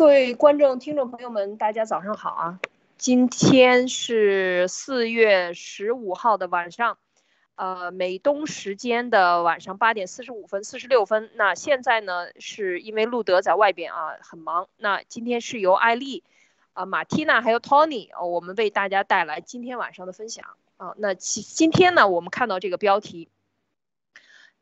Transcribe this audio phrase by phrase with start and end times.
[0.00, 2.58] 各位观众、听众朋友们，大家早上好啊！
[2.96, 6.96] 今天是四月十五号的晚上，
[7.56, 11.30] 呃，美东时间的晚上八点四十五分、四十六分。
[11.34, 14.70] 那现在呢，是因为路德在外边啊，很忙。
[14.78, 16.24] 那今天是由艾丽、
[16.72, 20.94] 啊马蒂娜还有 Tony，我们为大家带来今天晚上的分享啊。
[20.96, 23.28] 那今今天呢，我们看到这个标题。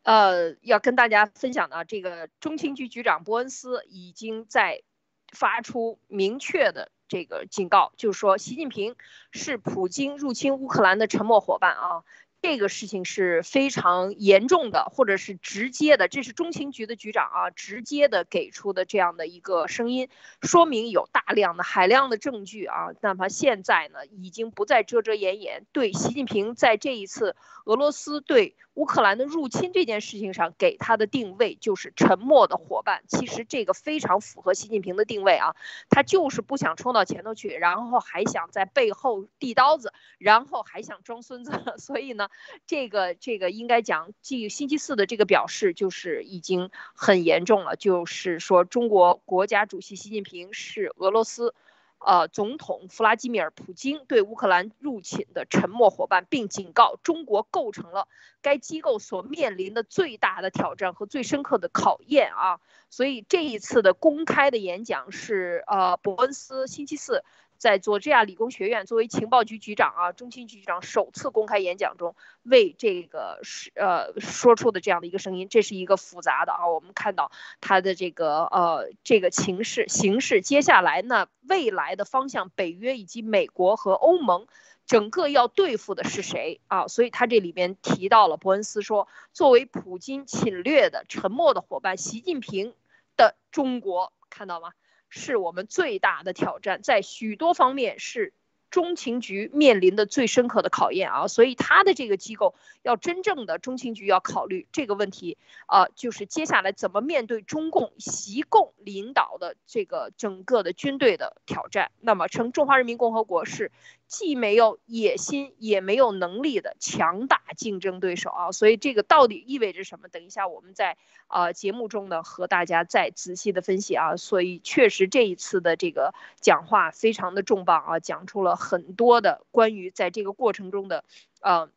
[0.02, 4.82] 呃，要跟大家分享的这个中情局局长伯恩斯已经在
[5.32, 8.96] 发出明确的这个警告，就是说习近平
[9.30, 12.04] 是普京入侵乌克兰的沉默伙伴啊。
[12.40, 20.08] 这个事情是非常严重的，或者是直接的，这是中情局的局长啊，直接的给出的这样的一个声音，
[20.40, 22.90] 说明有大量的海量的证据啊。
[23.00, 27.34] 那么现在呢，已经不再遮遮掩掩，对习近平在这一次
[27.68, 33.02] 俄罗斯对乌克兰的入侵这件事情上给他的定位就是沉默的伙伴。
[33.08, 35.54] 其实这个非常符合习近平的定位啊，
[35.90, 42.30] 他就是不想冲到前头去，然后还想在背后递刀子，然后还想装孙子， 所以呢。
[42.66, 51.54] 这个这个应该讲，继星期四的这个表示就是已经很严重了，就是说中国国家主席习近平是俄罗斯，
[51.98, 58.08] 呃总统弗拉基米尔普京对乌克兰入侵的沉默伙伴，并警告中国构成了
[58.40, 62.60] 该机构所面临的最大的挑战和最深刻的考验啊！
[62.90, 67.24] 所以这一次的公开的演讲是呃伯恩斯星期四。
[67.58, 84.46] 在佐治亚理工学院作为情报局局长啊，中心局局长首次公开演讲中，为这个是呃说出的这样的一个声音，这是一个复杂的啊，我们看到他的这个呃这个情势形势，接下来呢未来的方向，北约以及美国和欧盟
[84.86, 86.86] 整个要对付的是谁啊？
[86.86, 92.72] 所以他这里边提到了伯恩斯说，作为普京侵略的沉默的伙伴，习近平
[93.16, 94.72] 的中国看到吗？
[95.08, 98.32] 是我们最大的挑战，在许多方面是
[98.70, 101.26] 中情局面临的最深刻的考验啊！
[101.26, 111.90] 所以他的这个机构要真正的中情局要考虑这个问题啊，就是接下来怎么面对中共习共领导的这个整个的军队的挑战。
[112.00, 113.72] 那么，称中华人民共和国是。
[114.08, 120.08] 既没有野心，也没有能力的强大竞争对手啊，所以这个到底意味着什么？
[120.08, 120.96] 等一下我们在
[121.26, 124.16] 啊节目中呢和大家再仔细的分析啊。
[124.16, 131.04] 所以确实这一次的这个讲话非常的重磅啊，讲出了很多的关于在这个过程中的
[131.42, 131.68] 呃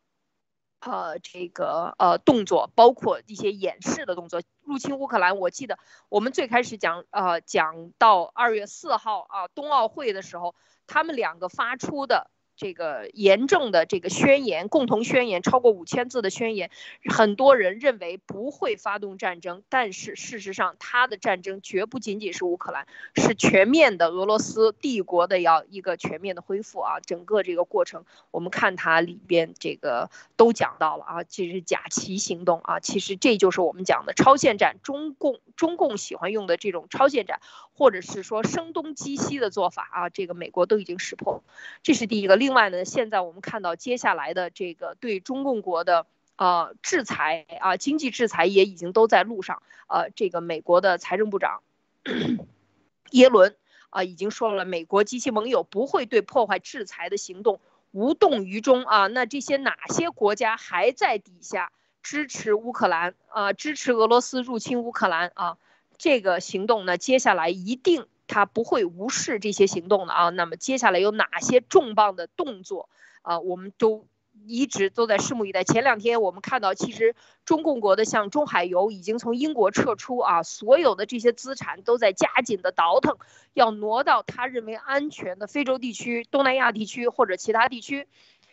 [0.82, 4.42] 呃这个呃动作，包括一些演示的动作。
[4.66, 10.54] 入侵乌克兰，我记得我们最开始讲呃讲到二月四号啊冬奥会的时候。
[10.88, 12.30] 他们两个发出的。
[12.56, 16.70] 这个严重的这个宣言，共同宣言超过五千字的宣言，
[17.10, 22.86] 很多人认为不会发动战争，但是事实上，他的战争绝不仅仅是乌克兰，
[23.16, 27.00] 是全面的俄罗斯帝国的要一个全面的恢复啊！
[27.00, 37.40] 整个这个过程，我们看它里边这个都讲到了啊，这是假旗行动啊，其实这就是我们讲的超限战，中共中共喜欢用的这种超限战，
[37.74, 41.44] 或者是说声东击西的做法啊，这个美国都已经识破了，
[41.82, 42.36] 这是第一个。
[42.42, 49.64] 另另外呢，现在我们看到接下来的这个对中共国的呃制裁啊，经济制裁也已经都在路上。
[49.88, 51.62] 呃，这个美国的财政部长
[53.12, 53.56] 耶伦
[53.90, 57.62] 啊，已经说了，美国及其盟友不会对破坏制裁的行动
[57.92, 59.08] 无动于衷啊。
[59.08, 61.72] 那这些哪些国家还在底下
[62.04, 65.58] 支持乌克兰啊，支持俄罗斯入侵乌克兰啊？
[65.98, 68.08] 这个行动呢，接下来一定。
[68.32, 70.30] 他不会无视这些行动的啊。
[70.30, 72.88] 那么接下来有哪些重磅的动作
[73.22, 73.40] 啊？
[73.42, 74.08] 我们都
[74.48, 75.66] 一直都在拭目以待。
[75.66, 83.18] 前两天我们看到，其实中共国的像中海油已经从英国撤出啊，所有的这些资产都在加紧的倒腾，
[83.54, 88.08] 要挪到他认为安全的非洲地区、东南亚地区或者其他地区，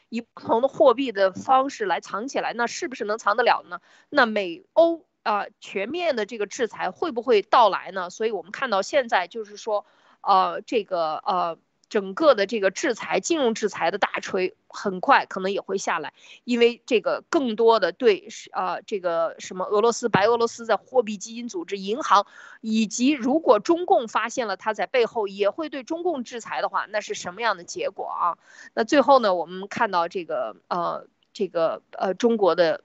[0.08, 2.52] 以不同的货币的方式来藏起来。
[2.52, 3.80] 那是不是能藏得了呢？
[4.10, 5.07] 那美欧。
[5.28, 8.08] 啊，全面的这个制裁会不会到来呢？
[8.08, 9.84] 所以我们看到现在就是说，
[10.22, 11.58] 呃，这个呃，
[11.90, 16.14] 整个的这个制裁、金融制裁的大锤很快可能也会下来，
[16.44, 22.26] 因为这个更多的对呃这个什么俄罗斯、白俄罗斯在货币基金组织、银行，
[22.62, 28.38] 以及如果中共发现了他在背后也会对中共制裁的话，那是什么样的结果啊？
[28.72, 32.80] 那最后呢，我们看到这个呃这个呃中国的。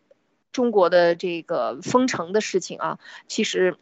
[0.53, 3.77] 中国的这个封城的事情啊，其实，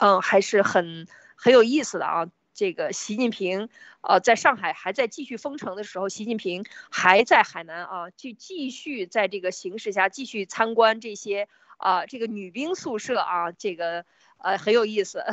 [0.00, 2.26] 嗯，还是很很有意思的啊。
[2.56, 3.68] 这个习近平，
[4.00, 11.48] 呃，在上海还在继续封城的时候，习近平还在海南啊，去继续在这个形势下继续参观这些
[11.78, 14.04] 啊，这个女兵宿舍啊，这个
[14.38, 15.24] 呃很有意思。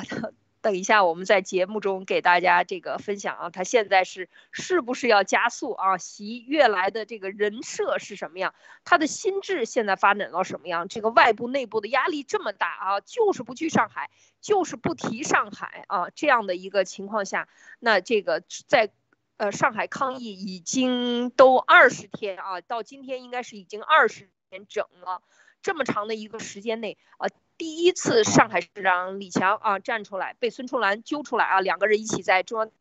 [0.62, 5.98] 等一下，我们在节目中给大家这个分享啊，他现在是是不是要加速啊？
[5.98, 8.54] 习越来的这个人设是什么样？
[8.84, 10.88] 他的心智现在发展到什么样？
[10.88, 17.50] 这个外部内部的压力这么大啊，就是不去上海，就是不提上海啊，这样的一个情况下，
[17.80, 18.92] 那这个在
[19.38, 25.24] 呃上海抗议已经都二十天啊，到今天应该是已经二十天整了。
[25.64, 27.28] 这么长的一个时间内啊，
[27.62, 32.72] 第一次上海市长李强啊站出来，被孙春兰揪出来啊，两个人一起在中央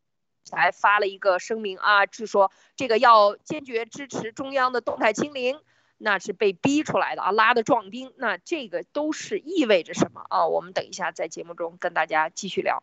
[0.50, 5.60] 台发了一个声明啊，是说这个要坚决支持中央的动态清零，
[5.98, 10.46] 那是被逼出来的啊，拉的壮丁，那这个都是意味着什么啊？
[10.46, 12.82] 我们等一下在节目中跟大家继续聊。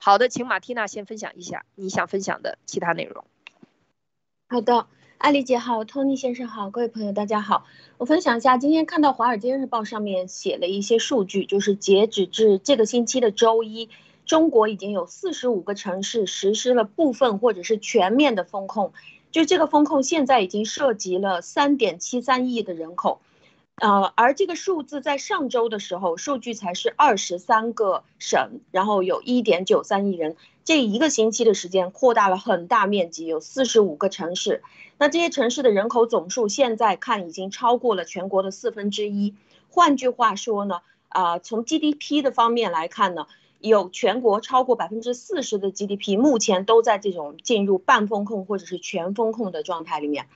[0.00, 3.24] 好的，请马蒂娜先分享一下你想分享的其他内容。
[4.50, 4.86] 好的。
[5.18, 7.64] 艾丽姐好，，Tony 先生好，各位朋友大家好。
[7.96, 13.88] 我分享一下，今天看到《华尔街日报》上面写了一些数据，就是截止至这个星期的周一，
[14.26, 18.92] 中国已经有四十五个城市实施了部分或者是全面的风控，
[19.32, 23.20] 就这个风控现在已经涉及了三点七三亿的人口。
[23.80, 30.36] 呃，而这个数字在上周的时候，数据才是二十三个省，然后有一点九三亿人。
[30.64, 34.62] 这一个星期的时间扩大了很大面积，有四十五个城市。
[34.98, 39.34] 那这些城市的人口总数现在看已经超过了全国的四分之一。
[39.70, 43.28] 换句话说呢，啊，从 GDP 的方面来看呢，
[43.60, 50.26] 有全国超过百分之四十的 GDP 目前都在这种进入半风控或者是全风控的状态里面。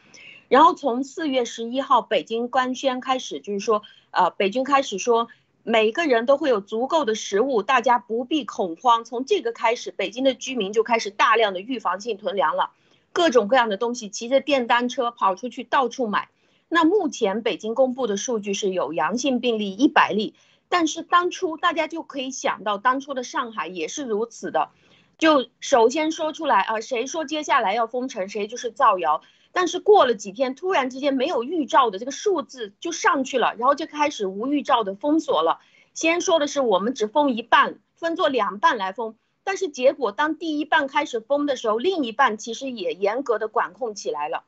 [0.53, 5.29] 然后从四月十一号北京官宣开始，就是说，呃，北京开始说
[5.63, 9.03] 每个人都会有足够的食物，大家不必恐慌。
[9.03, 12.73] 从这个开始，北京的居民就开始大量的预防性囤粮了，
[13.15, 16.29] 各种各样的东西，骑着电单车跑出去到处买。
[16.69, 20.35] 那目前北京公布的数据是有阳性病例一百例，
[20.69, 24.69] 但是当初大家就可以想到，当初的上海也是如此的，
[25.17, 29.23] 就首先说出来啊，谁说接下来要封城，谁就是造谣。
[29.55, 35.61] 但是过了几天，突然之间没有预兆的这个数字就上去了，然后就开始无预兆的封锁了。
[35.93, 39.15] 先说的是我们只封一半，分作两半来封。
[39.45, 44.45] 但是结果当第一半开始封的时候，另一半其实也严格的管控起来了。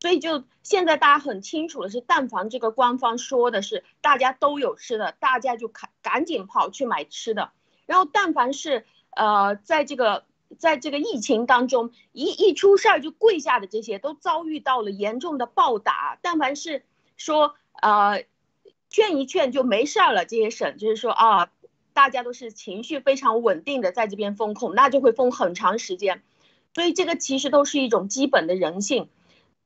[0.00, 7.52] 所以就现在大家很清楚的是，但凡这个官方说的是大家都有吃的，大家就赶赶紧跑去买吃的。
[7.86, 10.24] 然后但凡是呃在这个。
[10.56, 16.18] 在这个疫情当中，一一出事儿就跪下的这些，都遭遇到了严重的暴打。
[16.22, 16.84] 但凡是
[17.16, 18.24] 说呃
[18.88, 21.50] 劝一劝就没事儿了，这些省就是说啊，
[21.92, 26.22] 大家都是情绪非常稳定的在这边封控，那就会封很长时间。
[26.74, 29.08] 所以这个其实都是一种基本的人性。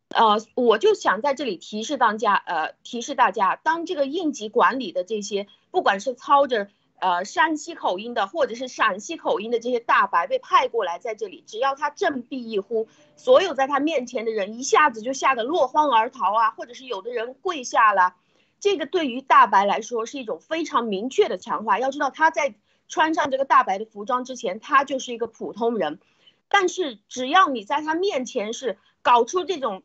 [0.08, 6.68] 呃，我就想在这里提示大家，呃，提示大家，当这个应急管理的这些，不管是操着。
[7.02, 18.14] 呃，山西口音的或者是陕西口音的这些大白被派过来，在这里，只要他振臂一呼，所有在他面前的人一下子就吓得落荒而逃啊，或者是有的人跪下了。
[18.60, 21.80] 这个对于大白来说是一种非常明确的强化。
[21.80, 22.54] 要知道他在
[22.86, 25.98] 穿上这个大白的服装之前，他就是一个普通人，
[26.48, 29.82] 但是只要你在他面前是搞出这种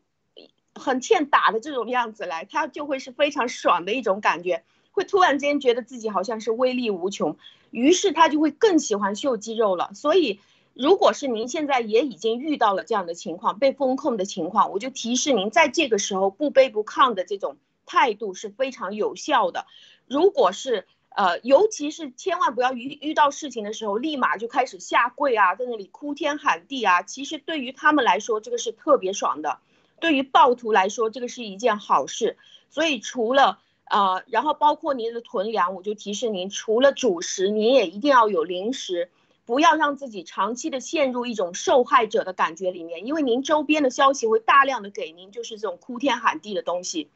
[0.76, 4.62] 很欠打的这种样子来，他就会是非常爽的一种感觉。
[4.98, 7.36] 会突然间觉得自己好像是威力无穷，
[7.70, 9.92] 于是他就会更喜欢秀肌肉了。
[9.94, 10.40] 所以，
[10.74, 17.56] 如果是您现在也已经遇到了这样的情况，被风控的情况，我就提示您，在这个时候不卑不亢的这种
[17.86, 19.66] 态度是非常有效的。
[20.08, 27.02] 如果是呃，尤其是千万不要遇遇到事情的时候，立马就开始下跪啊，在那里哭天喊地啊。
[27.02, 29.60] 其实对于他们来说，这个是特别爽的；
[30.00, 32.36] 对于暴徒来说，这个是一件好事。
[32.70, 33.58] 所以除了
[33.88, 39.10] 啊，然后包括您的囤粮，我就提示您，除了主食，您也一定要有零食，
[39.44, 47.08] 不要让自己长期的陷入一种受害者的感觉里面，因为您周边的消息会大量的给您就是这种哭天喊地的东西，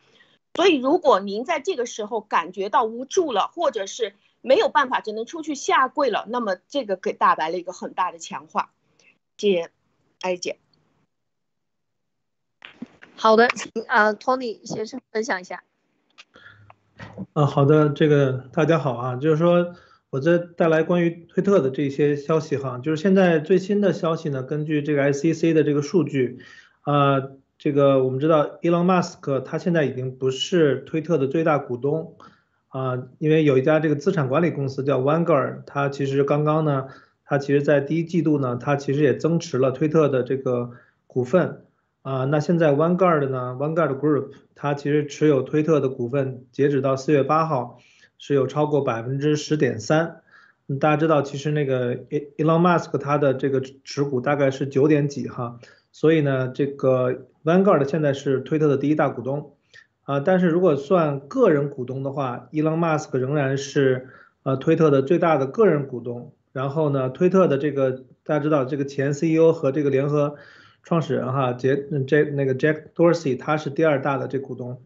[0.55, 8.73] 所以如果您在这个时候感觉到无助了，或者是没有办法，只能出去下跪了，那么这个给大白了一个很大的强化。
[9.37, 9.71] 谢谢，
[10.21, 10.59] 艾姐。
[13.15, 15.63] 好的，请啊，Tony 先生分享一下。
[17.35, 19.75] 啊，好的，这个大家好啊，就是说
[20.11, 26.39] 我这带来关于推特的这些消息哈，就是现在最新的消息呢，根据这个 SEC 的这个数据，
[26.83, 27.23] 啊，
[27.59, 32.17] 这个我们知道，Elon Musk 他现在已经不是推特的最大股东
[32.69, 36.87] 啊，因为有一家这个资产管理公司叫 Vanguard，它其实刚刚呢，
[37.25, 40.71] 它其实在第一季度呢，它其实也增持了推特的这个
[41.07, 41.65] 股份。
[42.03, 47.79] 啊，那现在 One Guard 呢？One Guard Group 它其实持有推特的股份，截止到四月八号
[48.19, 50.23] 是有超过百分之十点三。
[50.81, 55.59] 大家知道，其实那个 Elon Musk 他的这个持股大概是九点几哈，
[55.93, 59.55] 所以呢，这个 One Guard 现在是推特的第一大股东，
[60.05, 64.09] 啊，但是如果算个人股东的话，Elon Musk 仍然是
[64.43, 66.33] 呃推特的最大的个人股东。
[66.53, 70.37] 然后呢，推特的这个大家知道，这个前 CEO 和这个联合
[70.83, 74.81] 创始人哈杰杰那个 Jack Dorsey 他是第二大的这股东。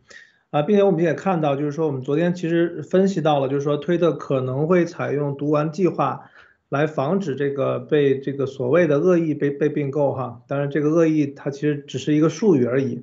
[0.51, 6.31] 啊，并且我们也看到，就是说我们昨天其实分析到了，就是说推特可能会采用读完计划
[6.69, 10.41] 来防止这个被这个所谓的恶意被被并购哈。
[10.47, 13.03] 当然，这个恶意它其实只是一个术语而已。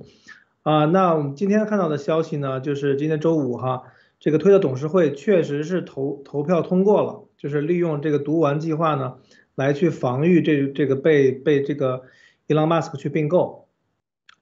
[0.63, 3.83] 啊，那我们今天看到的消息呢，就是今天周五哈，
[4.21, 9.15] 这个推特董事会确实是投投票通过了，就是利用这个读完计划呢
[9.53, 12.03] 来去防御这这个被被这个
[12.47, 13.67] Elon Musk 去并购。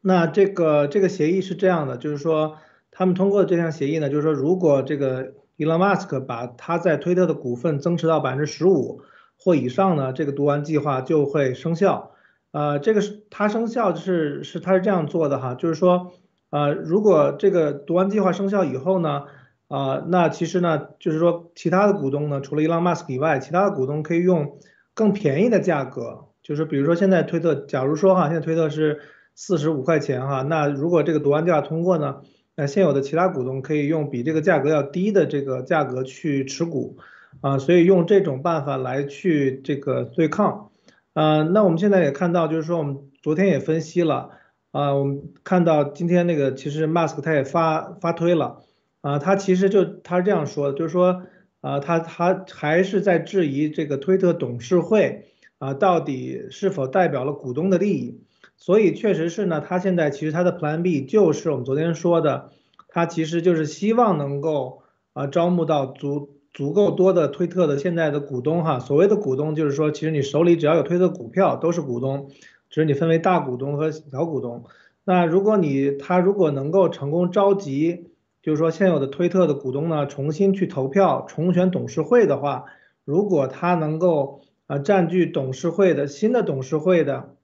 [0.01, 2.57] 那这个这个协议是这样的，就是说。
[2.93, 9.01] 他们通过这项协议呢，就是说，如果这个 Elon Musk 把他在推特的股份增持到百分之十五
[9.39, 12.11] 或以上呢，这个读完计划就会生效。
[12.51, 16.11] 呃，这个是它生效是是它是这样做的哈，就是说，
[16.49, 19.23] 呃，如果这个读完计划生效以后呢，
[19.69, 24.59] 啊，那其实呢，就是说，其他的股东呢，除了 Elon Musk 以外，其他的股东可以用
[24.93, 29.01] 更便宜的价格，就是比如说现在推特，假如说哈，现在推特是
[29.35, 32.21] 四十五块钱哈，那如果这个读完计划通过呢？
[32.53, 36.97] 那现有的其他股东可以用比这个价格要低的这个价格去持股，
[37.39, 40.69] 啊，所以用这种办法来去这个对抗，
[41.13, 44.31] 啊，那我们现在也看到，就是说我们昨天也分析了，
[44.71, 48.59] 啊，我们看到今天那个其实 Mask 他也发发推了，
[48.99, 51.23] 啊，他其实就他是这样说的，就是说，
[51.61, 55.30] 啊，他他还是在质疑这个推特董事会，
[55.61, 58.19] 啊，到底是否代表了股东的利益。
[58.57, 62.49] 所以确实是呢，他现在其实他的 Plan B 就是我们昨天说的，
[62.89, 64.81] 他其实就是希望能够
[65.13, 68.79] 啊招募到足足够多的推特的现在的股东哈。
[68.79, 72.29] 所谓的股东就是说，其实你手里只要有推特股票都是股东，
[72.71, 74.63] 只是你分为大股东和小股东。
[75.03, 78.07] 那如果你他如果能够成功召集，
[78.41, 82.65] 就是说现有的推特的股东呢重新去投票重选董事会的话，
[83.05, 84.41] 如果他能够
[84.71, 87.35] 啊占据董事会的新的董事会的。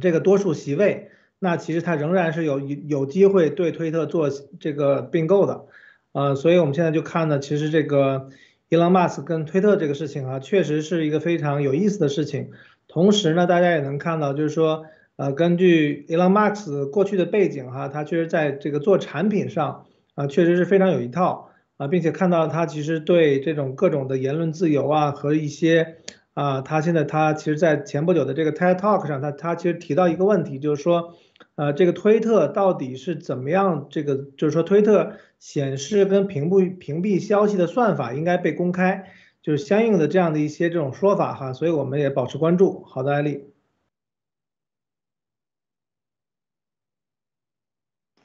[0.00, 5.66] 这个多数席位，那其实它仍然是有有机会对推特做这个并购的，
[6.12, 8.30] 呃，所以我们现在就看呢，其实这个
[8.70, 12.52] Elon Musk 跟推特这个事情啊，确实是一个非常有意思的事情。
[12.88, 25.98] 同时呢，大家也能看到，就是说，呃，根据 Elon Musk 过去的背景哈，他确实在这个做产品上啊，确实是非常有一套啊，并且看到他其实对这种各种的言论自由啊和一些。
[26.34, 31.14] 啊，他现在他其实，在前不久的这个 TED Talk 上，他他其实提到一个问题，就是说，
[31.56, 33.88] 呃，这个推特到底是怎么样？
[33.90, 39.12] 这个就是说，推特显示跟屏蔽屏蔽消息的算法应该被公开，
[39.42, 42.82] 就是相应的这样的一些这种说法哈，所以我们也保持关注。
[42.84, 43.52] 好的，艾丽。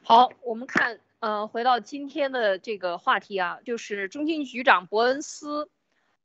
[0.03, 5.69] 好，我们看，呃，回到今天的这个话题啊，就是中情局长伯恩斯。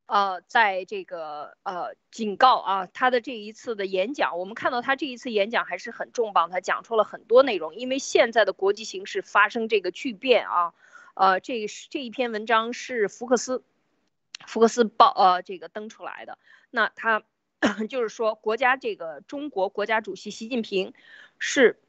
[0.07, 7.75] 呃，在这个呃警告啊，他的这一次的演讲，我们看到他这一次演讲还是很重磅，他讲出了很多内容。
[7.75, 10.75] 因为现在的国际形势发生这个巨变啊，
[11.15, 13.63] 呃，这是这一篇文章是福克斯，
[14.47, 16.37] 福克斯报呃这个登出来的。
[16.71, 17.23] 那他
[17.89, 20.93] 就是说，国家这个中国国家主席习近平
[21.39, 21.81] 是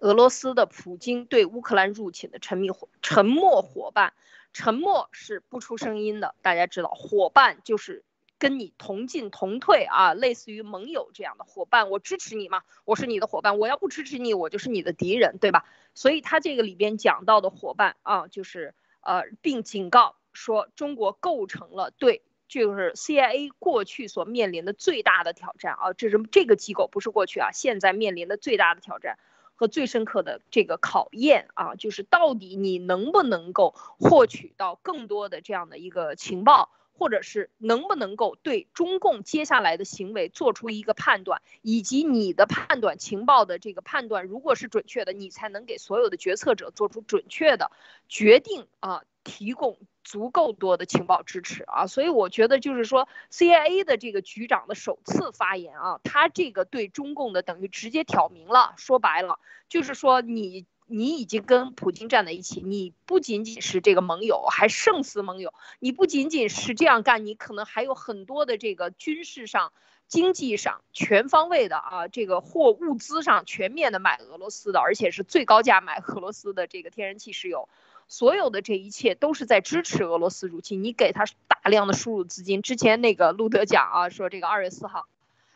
[0.00, 4.14] 俄罗斯的普京对乌克兰入侵的沉默沉默伙伴。
[4.58, 8.06] 沉默是不出声音的，大家知道，伙伴就是
[8.38, 15.66] 跟你同进同退啊，类似于盟友这样的伙伴，我支持你嘛，我是你的伙伴，我要不支持你，我就是你的敌人，对吧？
[15.92, 29.18] 所以他这个里边讲到的伙伴啊，就是呃，并警告说，中国构成了对，就是 CIA 过去所面临的最大的挑战啊，这是这个机构不是过去啊，现在面临的最大的挑战。
[29.56, 47.70] 和最深刻的这个考验啊，就是到底你能不能够获取到更多的这样的一个情报，或者是能不能够对中共接下来的行为做出一个判断，以及你的判断情报的这个判断如果是准确的，你才能给所有的决策者做出准确的
[48.08, 49.76] 决定啊，提供。
[50.06, 69.72] 足够多的情报支持啊，所以我觉得就是说，CIA 的这个局长的首次发言啊，他这个对中共的等于直接挑明了，说白了就是说你你已经跟普京站在一起，你不仅仅是这个盟友，还胜似盟友，你不仅仅是这样干，你可能还有很多的这个军事上、
[70.06, 77.68] 经济上全方位的啊，这个或物资上全面的买俄罗斯的，而且是最高价买俄罗斯的这个天然气、石油。
[78.08, 80.84] 所有的这一切都是在支持俄罗斯入侵。
[80.84, 85.08] 你给他大量的输入资金，之前那个路德讲啊，说这个二月四号，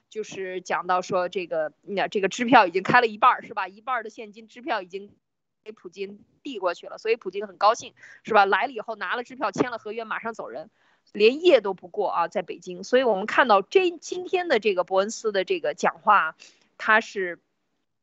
[0.08, 3.68] 就是讲到说这个，那这个支票已经开了一半是吧？
[3.68, 5.12] 一半的现金支票已经
[5.62, 8.44] 给普京递过去了，所以普京很高兴是吧？
[8.44, 10.70] 来了以后拿了支票，签了合约，马上走人。
[11.12, 16.34] 连夜都不过啊，在北京，所以我们看到这今天的这个伯恩斯的这个讲话，
[16.78, 17.38] 他是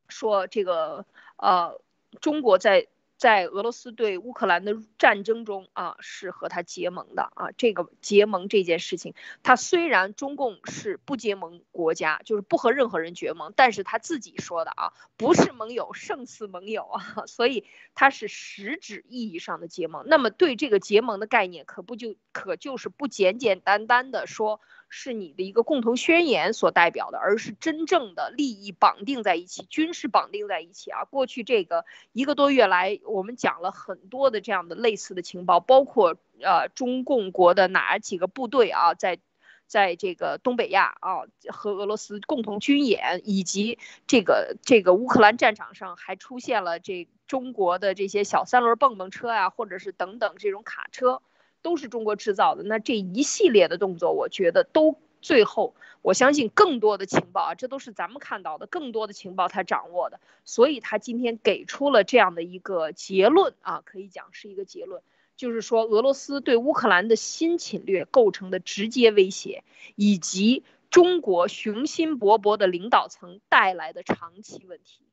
[0.07, 1.81] 说这个呃，
[2.21, 2.87] 中国在。
[3.17, 7.51] 在俄罗斯对乌克兰的战争中啊，是和他结盟的啊。
[7.57, 20.05] 这个结盟这件事情，他虽然中共是不结盟国家，就是不和任何人结盟，但是他自己说的啊，不是盟友胜似盟友啊， 所以他是实质意义上的结盟。
[20.07, 24.61] 那么对这个结盟的概念，可不就可就是不简简单单的说。
[24.89, 31.03] 是你的一个共同宣言所代表的，而是真正的利益绑定在一起，军事绑定在一起啊！
[31.03, 39.19] 过去这个一个多月来，我们讲了很多的这样的类似的情报，包括呃中共国的哪几个部队啊，在
[39.67, 43.77] 在这个东北亚啊和俄罗斯共同军演，以及
[44.07, 51.21] 这个这个乌克兰战场上还出现了这中国的这些小三轮蹦蹦车啊，或者是等等这种卡车。
[51.67, 65.01] 都是中国制造的，那这一系列的动作，我觉得都最后，我相信更多的情报啊，这都是咱们看到的更多的情报他掌握的，所以他今天给出了这样的一个结论啊，可以讲是一个结论，
[65.35, 69.65] 就是说俄罗斯对乌克兰的新侵略构成的直接威胁，
[69.97, 75.03] 以及中国雄心勃勃的领导层带来的长期问题，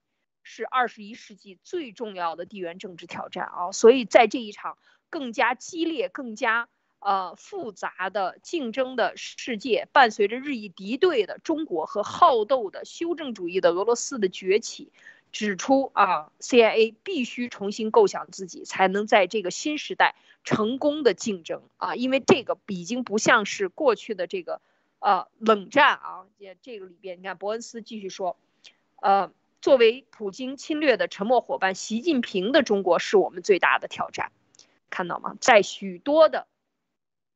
[0.45, 4.79] 是二十一世纪最重要的地缘政治挑战啊，所以在这一场。
[5.14, 6.68] 更加激烈、更加
[6.99, 14.90] 呃复杂的竞争的世界，伴随着日益敌对的中国和好斗的修正主义的俄罗斯的崛起，
[15.30, 24.61] 指出啊，CIA 必须重新构想自己，才能在这个新时代成功的竞争啊，因为这个已经不像是过去的这个
[24.98, 28.37] 呃冷战啊，也这个里边，你看伯恩斯继续说，
[29.00, 34.33] 呃，作为普京侵略的沉默伙伴，习近平的中国是我们最大的挑战。
[34.94, 35.37] 看到吗？
[35.40, 36.46] 在许多的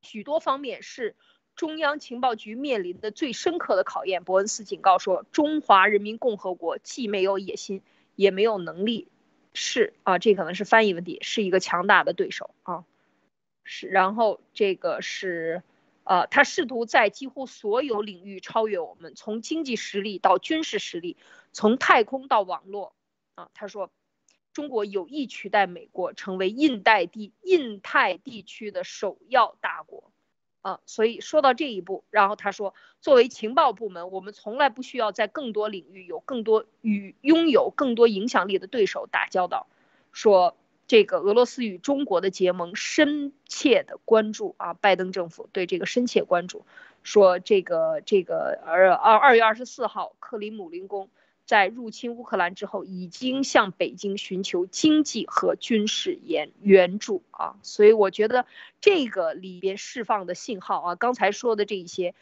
[0.01, 1.17] 许多方面，是
[1.57, 4.23] 中央情报局面临的最深刻的考验。
[4.23, 7.83] 伯恩斯警告说，中华人民共和国既没有野心，
[8.15, 9.09] 也没有能力，
[9.55, 12.85] 是啊，这可能是翻译问题，是一个强大的对手啊。
[13.65, 15.65] 是，然后这个是，
[16.05, 21.17] 呃，他试图在几乎所有领域超越我们，从经济实力到军事实力，
[21.53, 22.95] 从太空到网络
[23.35, 23.51] 啊。
[23.53, 23.91] 他说。
[24.59, 30.11] 中国有意取代美国成为印代地印太地区的首要大国，
[30.63, 39.69] 啊，所以说到这一步，然后他说，作为情报部门，我们从来不需要在更多领域有更多与拥有更多影响力的对手打交道。
[40.11, 40.57] 说
[40.89, 46.67] 这个俄罗斯与中国的结盟深切的关注啊，拜登政府对这个深切关注。
[47.05, 51.09] 说这个这个二二二月二十四号，克里姆林宫。
[51.49, 58.45] 在入侵乌克兰之后，已经向北京寻求经济和军事援援助啊，所以我觉得
[58.83, 62.15] 这个里边释放的信号啊，刚才说的这一些，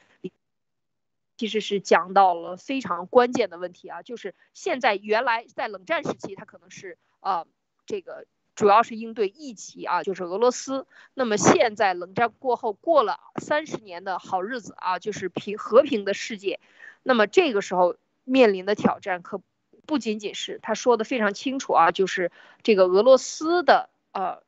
[1.37, 7.47] 其实是讲到了非常关键的问题啊，就是现在原来在冷战时期，它可能是啊
[7.85, 16.61] 这个主要是应对一级啊，就是俄罗斯，那么现在冷战过后过了三十年的好日子啊，就是平和平的世界，
[17.03, 17.97] 那么这个时候。
[18.27, 19.41] 面临的挑战可
[19.87, 24.43] 不仅仅是他说的非常清楚啊，就是这个俄罗斯的呃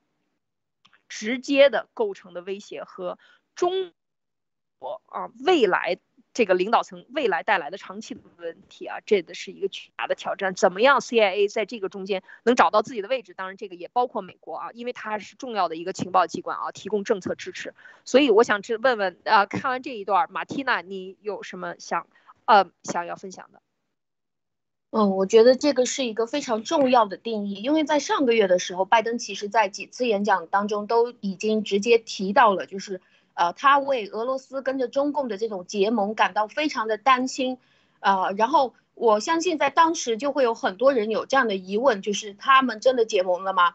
[1.08, 3.18] 直接的构成的威胁和
[3.54, 3.92] 中
[4.78, 5.98] 国啊未来
[6.34, 10.54] 这个领导层未来带来的长期的问题啊，这个是一个巨大的挑战。
[10.54, 13.34] 怎么样，CIA 在这个中间能找到自己的位置？
[13.34, 17.74] 当然，这个也包括美国啊，因为它是重要的一个情报机关啊，提供政策支持。
[18.04, 22.06] 所以我想知问问啊，看完这一段，马蒂娜，你有什么想
[22.44, 23.60] 呃想要分享的？
[24.90, 33.02] 嗯，我觉得这个是一个非常重要的定义，因为在上个月的时候，拜登其实在几次演讲当中都已经直接提到了，就是
[33.34, 37.58] 呃，他为俄罗斯跟着中共的这种结盟感到非常的担心，
[38.00, 43.74] 呃，然后我相信在当时就会有很多人有这样的疑问，就是他们真的结盟了吗？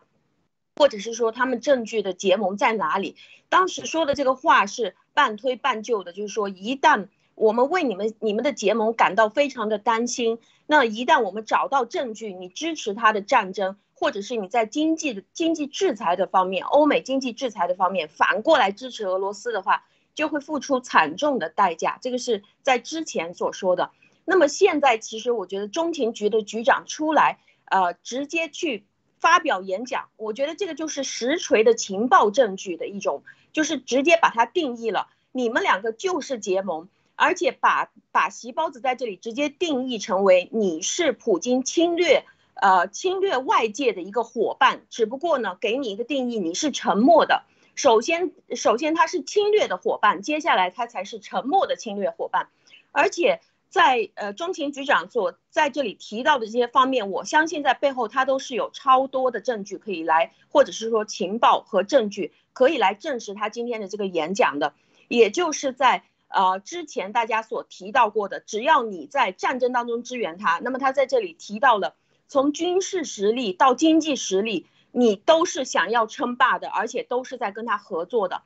[0.77, 3.17] 或者是说他们证据的结盟在哪里？
[3.49, 7.09] 当时说的这个话是半推半就的，就是说一旦。
[7.35, 10.39] 我们为你们你们的结盟感到非常的担心。
[10.65, 19.83] 那一旦我们找到证据，你支持他的战争，或者是你在经济的经济制裁的方面，欧美经济制裁的方面反过来支持俄罗斯的话，
[20.15, 21.97] 就会付出惨重的代价。
[22.01, 23.91] 这个是在之前所说的。
[24.25, 28.85] 那么现在其实我觉得中情局的局长出来，呃，直接去
[29.19, 47.43] 发表演讲，我觉得这个就是实锤的情报证据的一种，就是直接把它定义了，你们两个就是结盟，而且把把席包子在这里直接定义成为你是普京侵略，呃，侵略外界的一个伙伴，只不过呢，给你一个定义，你是沉默的。
[47.75, 52.49] 首先，首先他是侵略的伙伴，接下来他才是沉默的侵略伙伴，
[52.91, 53.41] 而且。
[53.73, 64.75] 在呃，中情局长所在这里提到的这些方面，我相信在背后他都是有超多的证据可以来，或者是说情报和证据可以来证实他今天的这个演讲的。
[65.07, 71.95] 也就是在呃之前大家所提到过的，只要你在战争当中支援他，那么他在这里提到了
[72.27, 78.41] 从军事实力到经济实力，你都是想要称霸的，而且都是在跟他合作的，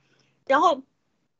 [0.46, 0.84] 然后。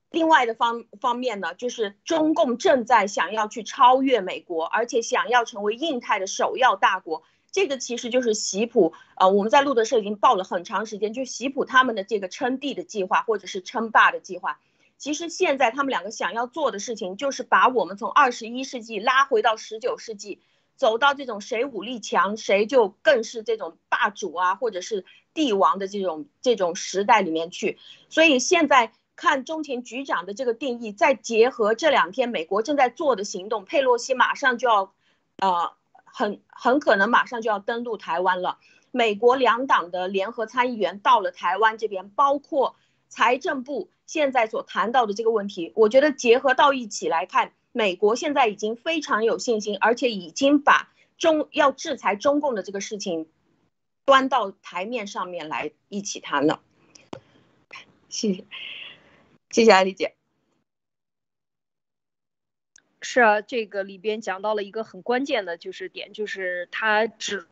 [0.10, 7.24] 另外的方方面呢，就是中共正在想要去超越美国，而且想要成为印太的首要大国。
[7.52, 14.62] 这个其实就是习普，呃，我们在路德社已经报了很长时间，就习普他们的这个称帝的计划，或者是称霸的计划。
[14.98, 20.42] 其实现在他们两个想要做的事情，就是把我们从二十一世纪拉回到十九世纪，
[20.76, 27.78] 走到这种谁武力强谁就更是这种霸主啊，或者是帝王的这种这种时代里面去。
[28.10, 28.92] 所以现在。
[29.20, 34.94] 看中情局长的这个定义，再结合这两天美国正在做的行动，佩洛西马上就要，
[35.38, 35.74] 呃，
[36.06, 38.60] 很很可能马上就要登陆台湾了。
[38.92, 42.76] 美国两党的联合参议员到了台湾这边，包括
[43.10, 53.30] 财政部现在所谈到的这个问题，我觉得结合到一起来看，美国现在已经非常有信心，而且已经把中要制裁中共的这个事情
[54.06, 56.62] 端到台面上面来一起谈了。
[58.10, 58.46] 谢谢。
[59.50, 60.14] 谢谢艾丽姐。
[63.02, 67.48] 是啊，这个里边讲到了一个很关键的，就是点，就是他指出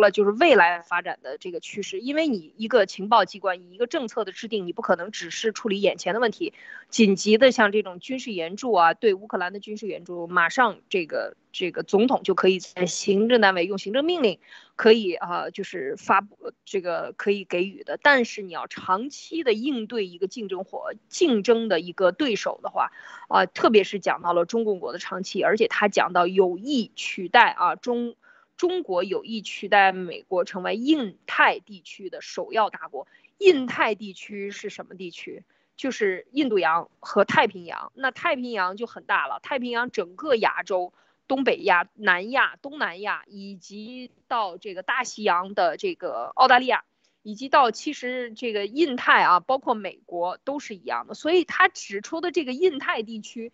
[0.00, 2.00] 了就是未来发展的这个趋势。
[2.00, 6.52] 因为你一个情报机关，一个政策的制定，你不可能只是处理眼前的问题，
[6.88, 11.36] 紧急的像这种军事援助啊，对乌克兰的军事援助，马上这个。
[11.54, 14.38] 这个总统就可以在行政单位用行政命令，
[14.74, 17.98] 可以啊，就是发布这个可以给予的。
[18.02, 22.90] 但是你要长期的应对一个竞争或竞争的一个对手的话，
[23.28, 28.14] 啊，特别是讲到了中共国的长期，而且他讲到有意取代啊中
[28.62, 33.08] 中国有意取代美国成为印太地区的首要大国。
[33.38, 35.42] 印太地区是什么地区？
[35.76, 37.90] 就是印度洋和太平洋。
[37.96, 40.92] 那太平洋就很大了，太平洋整个亚洲。
[41.26, 46.84] 东北亚、南亚、东南亚，以及到这个大西洋的这个澳大利亚，
[47.24, 51.14] 以及到其实这个印太啊，包括美国都是一样的。
[51.14, 53.50] 所以他指出的这个印太地区，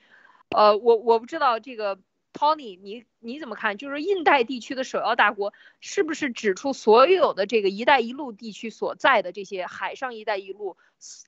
[0.50, 1.98] 呃，我我不知道这个。
[2.32, 3.76] Tony，你你怎么看？
[3.78, 10.76] 就是印太地区的首要大国，是不是指出所有的这个“一带一路”地区所在的这些海上“一带一路”、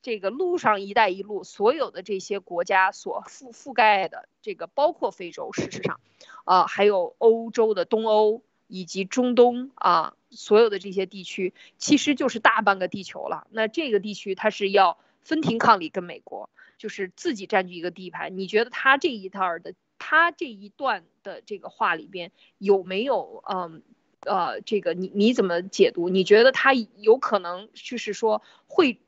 [0.01, 5.99] 这个陆上“一带一路”所有的这些国家所覆覆盖的这个，包括非洲，事实上，
[6.45, 13.47] 啊，还有欧洲的东欧以及中东啊，所有的这些地区，其实就是大半个地球了。
[13.49, 18.37] 那这个地区它是要分庭抗礼，跟美国就是自己占据一个地盘。
[18.37, 19.73] 你觉得他这一套的？
[20.03, 23.83] 他这一段的这个话里边有没有嗯
[24.25, 26.09] 呃这个你你怎么解读？
[26.09, 28.99] 你觉得他有可能就是说会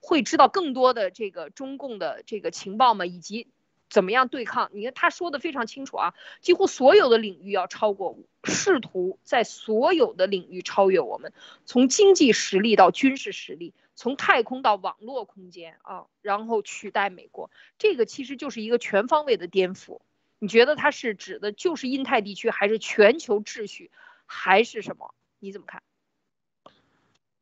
[0.00, 3.04] 会知道更多的这个中共的这个情报吗？
[3.04, 3.48] 以及
[3.90, 4.70] 怎么样对抗？
[4.72, 11.34] 你看他说的非常清楚啊，几乎所有的领域要超过，试图在所有的领域超越我们，
[11.66, 20.00] 从经济实力到军事实力，从太空到网络空间啊，然后取代美国，这个其实就是一个全方位的颠覆。
[20.40, 23.90] 你觉得它是指的就是印太地区，还是全球秩序，
[24.26, 25.14] 还是什么？
[25.38, 25.82] 你怎么看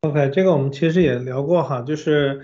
[0.01, 2.43] ？OK，这个我们其实也聊过哈，就是，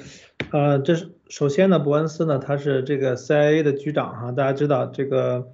[0.53, 5.49] 呃，这是首先呢，伯恩斯呢，他是这个 CIA 的局长哈，大家知道这个，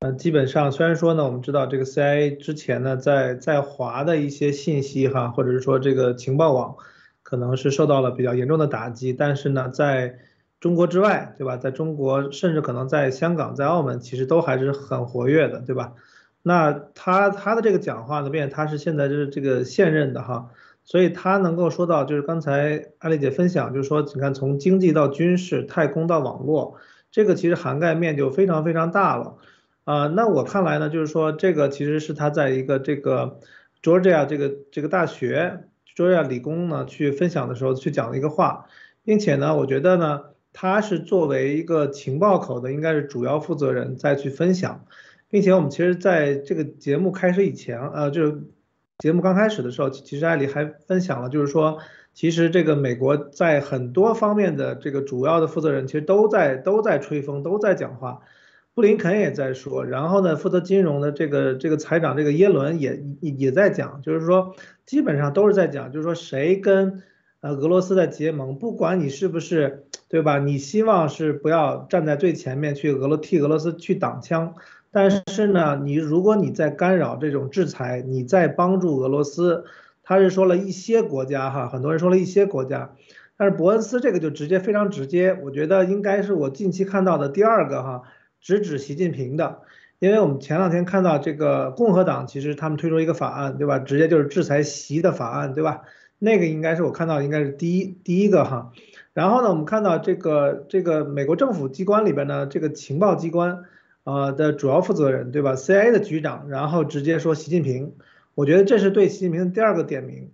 [0.00, 6.76] 呃，基本上虽然说呢，我们知道这个 CIA 之前呢，在在华的一些信息哈，或者是说这个情报网，
[7.22, 10.18] 可能是受到了比较严重的打击，但是呢，在
[10.62, 11.56] 中国之外，对吧？
[11.56, 15.94] 在中国，甚至可能在香港、在澳门，其实都还是很活跃的，对吧？
[16.44, 20.50] 那他他的这个讲话呢，变他是现在就是这个现任的哈，
[20.84, 26.76] 所以他能够说到，就是刚才艾丽姐分享，就是说，你看从经济到军事、太空到网络，
[27.10, 29.38] 这个其实涵盖面就非常非常大了
[29.82, 30.06] 啊。
[30.06, 33.40] 那我看来呢，就是说这个其实是他在一个这个
[33.82, 35.64] Georgia 这个这个大学
[35.96, 38.66] ，Georgia 理工呢去分享的时候去讲的一个话，
[39.02, 40.22] 并且呢，我觉得呢。
[40.52, 44.84] 他是作为一个情报口的，应该是主要负责人再去分享，
[45.28, 48.42] 并且我们其实在这个节目开始以前，呃，就是
[48.98, 51.78] 节目刚开始的时候，其实艾丽还分享了，就是说，
[52.12, 58.20] 其实这个美国在很多方面的这个主要的负责人，其实都在都在吹风，都在讲话。
[58.74, 64.54] 布林肯也在说，然后呢，负责金融的这个这个财长这个耶伦也也在讲，就是说
[64.86, 67.02] 基本上都是在讲，就是说谁跟
[67.42, 70.38] 呃俄罗斯的结盟，不管你是不是对吧？
[70.38, 74.54] 你希望是不要站在最前面去俄罗替俄罗斯去挡枪，
[74.90, 79.64] 但是呢，你如果你在干扰这种制裁，你在帮助俄罗斯，
[80.02, 82.94] 他是说了一些国家哈，很多人说了一些国家，
[83.36, 88.02] 但是伯恩斯这个就直接非常直接，我觉得应该是我近期看到的第二个哈。
[88.40, 89.60] 直指习近平的，
[90.00, 93.78] 因为我们前两天看到这个共和党，其实他们推出一个法案，对吧？
[93.78, 95.82] 直接就是制裁习的法案，对吧？
[96.22, 98.72] 那个应该是我看到应该是第一第一个哈。
[99.12, 103.64] 然后呢，我们看到这个这个美国政府机关里边呢，这个情报机关
[104.04, 107.94] 啊的主要负责人，对吧？CIA 的局长，然后直接说习近平，
[108.34, 110.30] 我觉得这是对习近平的第二个点名。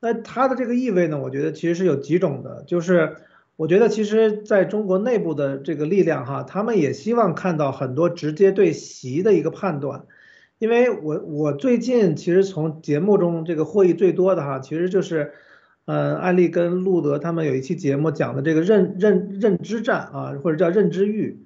[0.00, 3.16] 那他的这个意味呢，我觉得其实是有几种的，就是。
[3.56, 10.06] 我觉得其实在中国内部的这个力量哈，他们也希望看到很多直接对习的一个判断，
[10.60, 15.32] 因为我我最近其实从节目中这个获益最多的哈，其实就是，
[15.86, 21.38] 呃，安利跟路德他们有一期节目讲的这个认认认知战啊，或者叫认知欲，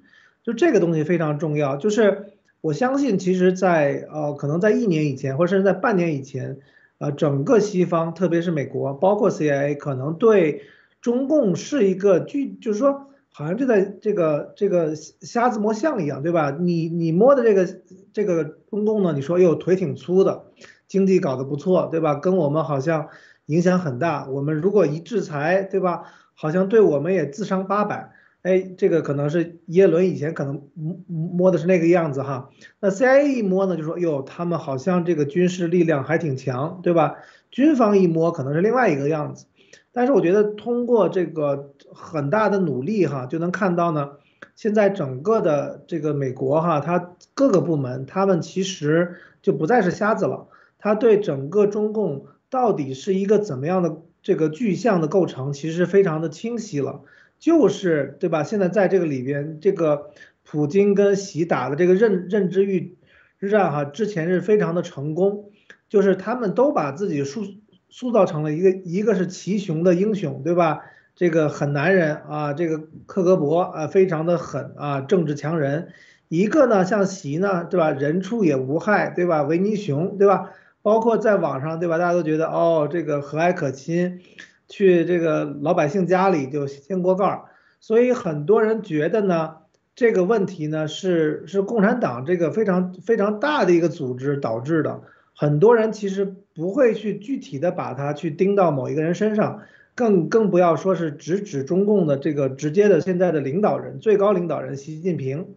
[0.43, 1.77] 就这个东西非常重要。
[1.77, 6.57] 就是我相信，其实，在呃可能在一年以前，或者甚至在半年以前，
[6.97, 10.61] 呃，整个西方，特别是美国，包括 CIA，可能对。
[11.01, 16.55] 中共是一个具，就是说，好像就在这个这个瞎子摸象一样，对吧？
[16.57, 17.67] 你你摸的这个
[18.13, 20.45] 这个中共呢，你说哟腿挺粗的，
[20.87, 22.15] 经济搞得不错，对吧？
[22.15, 23.09] 跟我们好像
[23.47, 24.25] 影响很大。
[24.29, 26.03] 我们如果一制裁，对吧？
[26.33, 28.13] 好像对我们也自伤八百。
[28.41, 32.49] 哎，这个可能是耶伦以前可能摸摸的是那个样子哈。
[32.79, 37.15] 那 CIA 一摸呢，就说哟，他们好像这个军事力量还挺强，对吧？
[37.51, 39.47] 军方一摸可能是另外一个样子。
[39.91, 44.11] 但是我觉得通过这个很大的努力哈，就能看到呢，
[44.55, 50.47] 现在整个的这个美国哈，它各个部门他们其实就不再是瞎子了，
[50.79, 57.01] 他对整个中共到底是一个怎么样的这个具象的构成，其实非常的清晰了，
[57.39, 58.43] 就是对吧？
[58.43, 60.11] 现在在这个里边，这个
[60.43, 62.97] 普京跟习打的这个认认知域
[63.39, 65.51] 之战哈，之前是非常的成功，
[65.89, 67.43] 就是他们都把自己塑。
[67.87, 70.81] 塑造成了一个，一个是奇雄的英雄，对吧？
[71.15, 75.87] 这个狠男人啊，这个克格勃啊，非常的狠啊，政治强人。
[76.27, 77.91] 一个呢，像习呢，对吧？
[77.91, 79.43] 人畜也无害，对吧？
[79.43, 80.51] 维尼熊，对吧？
[80.81, 81.97] 包括在网上，对吧？
[81.97, 84.19] 大家都觉得哦，这个和蔼可亲，
[84.67, 87.45] 去这个老百姓家里就掀锅盖儿。
[87.79, 89.57] 所以很多人觉得呢，
[89.95, 95.01] 这个问题呢是是共产党这个非常非常大的一个组织导致的。
[95.33, 96.25] 很多人其实
[96.55, 99.61] 不会去具体的把它去盯到某一个人身上，
[99.95, 105.55] 更更不要说是直指中共的这个直接的现在的领导人、最高领导人习近平。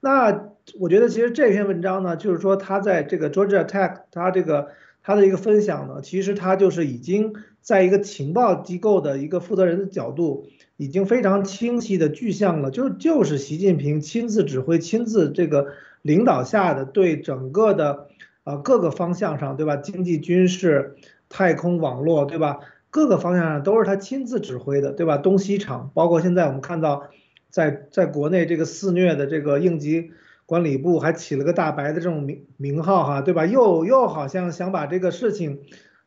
[0.00, 0.48] 那
[0.80, 4.68] 我觉得其实这篇文章呢，就是说他在这个 Georgia Tech，他这个
[5.02, 15.68] 他的一个分享呢，其实他就是已经在一个情报机构的一个负责人的角度，已经非常清晰的具象了，就就是习近平亲自指挥、亲自这个
[16.02, 18.08] 领导下的对整个的。
[18.44, 19.76] 啊，各个方向上，对吧？
[19.76, 20.96] 经济、军事、
[21.30, 22.58] 太空、网络，对吧？
[22.94, 25.16] 各个方向上都是他亲自指挥的，对吧？
[25.16, 27.08] 东西厂，包括现在我们看到，
[27.50, 30.12] 在在国内这个肆虐的这个应急
[30.46, 33.46] 管理部还起了个大白的这种名名号，哈，对吧？
[33.46, 35.58] 又又好像想把这个事情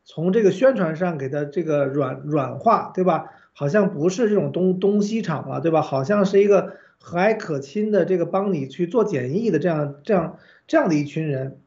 [0.06, 3.32] 从这个宣传上给它这个软软化，对吧？
[3.52, 5.82] 好像不是这种东东西厂了，对吧？
[5.82, 6.72] 好像是一个
[7.02, 11.60] 和蔼可亲的这个帮你去做检疫的这样这样这样的一群人。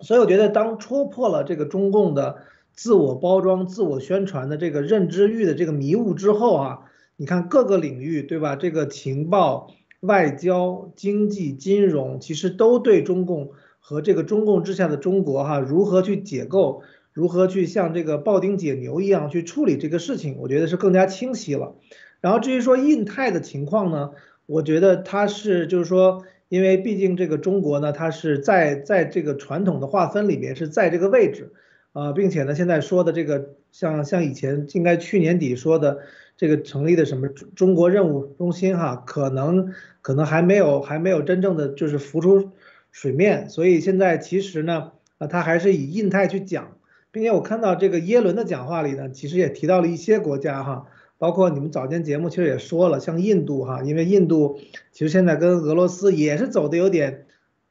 [0.00, 2.38] 所以我觉得，当戳破了这个中共的
[2.76, 6.78] 自我包装、自我宣传的这个认知域的这个迷雾之后啊，
[7.16, 8.54] 你看各个领域，对吧？
[8.54, 9.68] 这个情报、
[10.00, 21.74] 外交、经济、金融，其实都对中共和这个中共之下的中国哈，如何去解构，如何去像这个庖丁解牛一样去处理这个事情，我觉得是更加清晰了。
[22.20, 24.10] 然后至于说印太的情况呢，
[24.44, 26.22] 我觉得它是就是说。
[26.48, 31.50] 因为毕竟这个中国呢，它是在在这个传统的划分里面是在这个位置，
[31.96, 36.00] 啊，并且呢，现在说的这个像像以前应该去年底说的
[36.36, 42.50] 这个成立的什么中国任务中心哈，可能可能还没有还没有真正的就是浮出
[42.92, 46.76] 水面，所以现在其实呢，啊，他还是以印太去讲，
[47.10, 50.88] 并且我看到这个耶伦的讲话里呢，其实也提到了一些国家哈。
[51.16, 54.58] 包括你们早间节目其实也说了，像印度哈，因为印度
[54.92, 57.24] 其实现在跟俄罗斯也是走的有点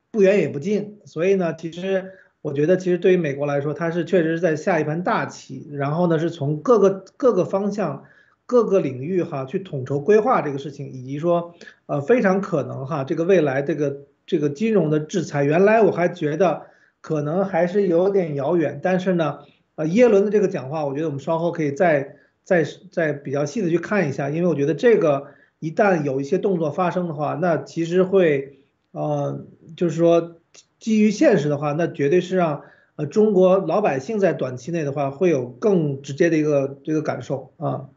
[0.10, 2.14] 不远也不近，所以呢，其实
[2.46, 8.04] 我觉得其实对于美国来说，它是确实是在下一盘大棋，然后呢是从各个各个方向、
[8.46, 11.56] 各个领域哈去统筹规划这个事情，以及说
[11.88, 16.62] 呃非常可能哈这个未来这个这个金融的制裁，原来我还觉得
[17.02, 19.40] 可能还是有点遥远，但是呢
[19.74, 28.52] 呃耶伦的这个讲话，我觉得我们稍后可以再再再比较细的去看一下，因为我觉得这个一旦有一些动作发生的话，那其实会。
[28.98, 30.35] 呃，就是说，
[30.80, 32.64] 基于现实的话，那绝对是让
[32.96, 37.90] 呃中国老百姓在短期内的话，会有更直接的一个这个感受啊，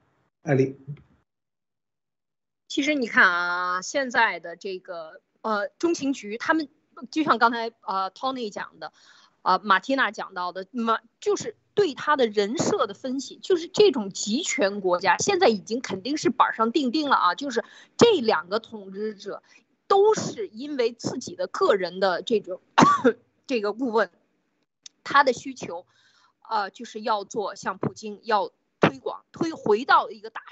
[0.42, 0.76] 艾丽。
[2.68, 6.68] 其实你看啊，现在的这个呃中情局，他们
[7.10, 8.92] 就像刚才呃 Tony 讲的，
[9.42, 17.64] 啊马蒂娜讲到的，那么就是对他的人设的分析，就是这种集权国家现在已经肯定是板上钉钉了啊，就是
[17.96, 19.42] 这两个统治者。
[19.88, 22.60] 都是因为自己的个人的这种
[23.46, 24.10] 这个顾问，
[25.02, 25.86] 他的需求，
[26.48, 30.42] 呃，就是要做像普京要推广推回到一个大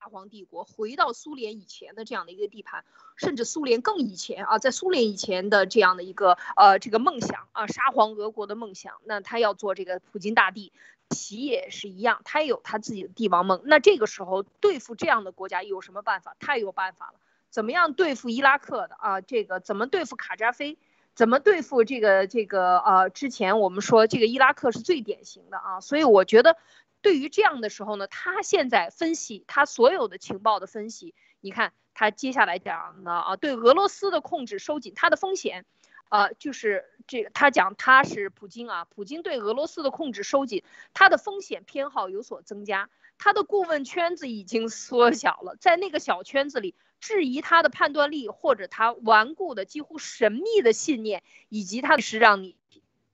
[0.00, 2.84] 大皇帝国，回到苏联以前的这样的一个地盘，
[3.16, 10.72] 甚至苏联更以前啊，在苏联以前的这样的一个呃这个梦想啊，沙皇俄国的梦想，那他要做这个普京大帝，
[11.10, 13.60] 习也是一样，他也有他自己的帝王梦。
[13.64, 16.34] 那这个时候对付这样的国家有什么办法？
[16.40, 17.20] 太有办法了。
[17.50, 19.20] 怎么样对付伊拉克的啊？
[19.20, 20.78] 这个怎么对付卡扎菲？
[21.14, 23.10] 怎么对付这个这个呃？
[23.10, 26.56] 之前我们说这个伊拉克是最典型的啊，所以我觉得
[27.02, 35.64] 对于这样的时候呢，他现在分析他所有的情报的分析，你看他接下来讲的啊，对俄罗斯的控制收紧，他的风险，
[36.08, 40.62] 呃，就是这个他讲他是普京啊，普京对俄罗斯的控制收紧，
[40.94, 46.74] 他的风险偏好有所增加，他的顾问圈子已经缩小了，在那个小圈子里。
[47.00, 52.56] 质疑他的判断力，或者他顽固的、几乎神秘的信念，以及他是让你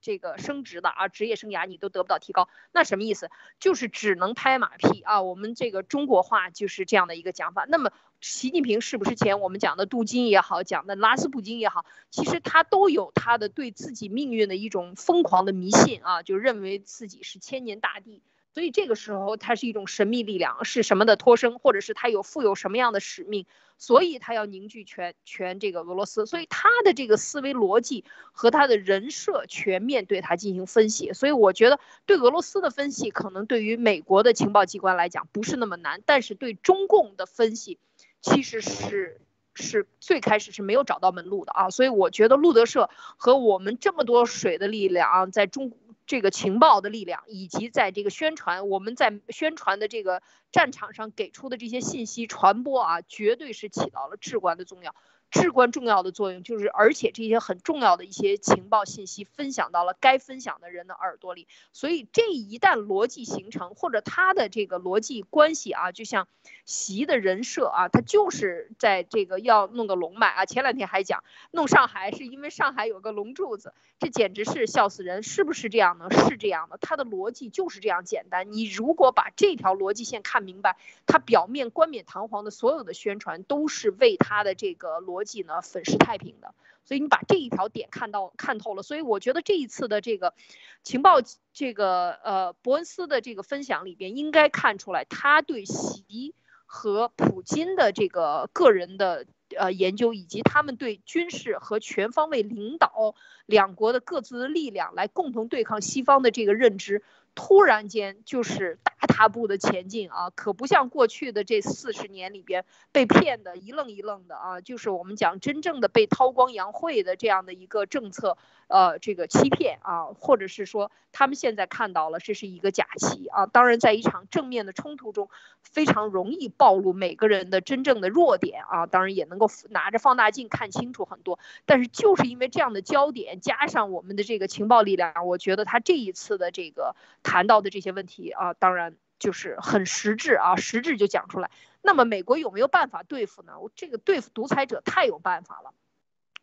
[0.01, 3.31] 这个升职的啊，职业生涯你都得不到提高，那什么意思？
[3.61, 5.21] 就是只能拍马屁啊。
[5.21, 7.67] 我们这个中国话就是这样的一个讲法。
[7.69, 18.23] 那么，习近平是不是前我们讲的镀金也好，讲的拉斯普京也好，其实他都有他的对自己命运的一种疯狂的迷信啊，就认为自己是千年大帝。
[18.55, 23.47] 所以这个时候，它是一种神秘力量，是什么的托生，或者是他有负有什么样的使命，
[23.79, 26.25] 所以他要凝聚全全这个俄罗斯。
[26.25, 31.13] 所以他的这个思维逻辑和他的人设全面对他进行分析。
[31.13, 37.81] 所以我觉得对俄罗斯的分析，可能对于美国的情报机关来讲不是那么难，但是对中共的分析，
[38.23, 39.21] 其实是
[39.55, 41.71] 是最开始是没有找到门路的啊。
[41.71, 45.73] 所以我觉得路德社和我们这么多水的力量啊在中。
[46.07, 54.95] 这个情报的力量，以及在这个宣传，我们在宣传的这个战场上给出的这些信息传播啊，绝对是起到了至关的重要。
[55.35, 66.29] 至关重要的作用就是，而且这些很重要的一些情报信息分享到了该分享的人的耳朵里，所以这一旦逻辑形成，或者他的这个逻辑关系啊，就像
[66.65, 70.45] 习的人设啊，他就是在这个要弄个龙脉啊。
[70.45, 76.09] 前两天还讲弄上海是因为上海有个龙柱子，这简直是笑死人，是不是这样呢？
[76.29, 78.53] 是这样的，他的逻辑就是这样简单。
[78.53, 85.24] 你如果把这条逻辑线看明白，他表面冠冕堂皇的所有的宣传都是为他的这个逻。
[85.25, 90.35] 己呢粉饰太平的，所以你把这一条点看到看透了，所以我觉得这一次的这个
[90.83, 91.21] 情报
[91.53, 96.35] 这个呃伯恩斯的这个分享里边，应该看出来他对习
[96.67, 103.15] 和普京的这个个人的呃研究，以及他们对军事和全方位领导
[103.47, 107.03] 两国的各自的力量来共同对抗西方的这个认知。
[107.35, 123.47] 突然间就是大踏步的前进啊，可不像过去的这四十年里边被骗的一愣一愣的啊，就是我们讲真正的被韬光养晦的这样的一个政策，呃，这个欺骗啊，或者是说他们现在看到了这是一个假期啊。
[123.47, 125.29] 当然，在一场正面的冲突中，
[125.63, 128.87] 非常容易暴露每个人的真正的弱点啊。
[128.87, 136.95] 当然也能够拿着放大镜看清楚很多，但是就是因为这样的焦点加上我们的这个情报力量，我觉得他这一次的这个。
[137.25, 141.51] 谈到的这些问题啊，当然就是很实质啊，实质就讲出来。
[141.83, 143.59] 那么美国有没有办法对付呢？
[143.59, 145.75] 我这个对付独裁者太有办法了。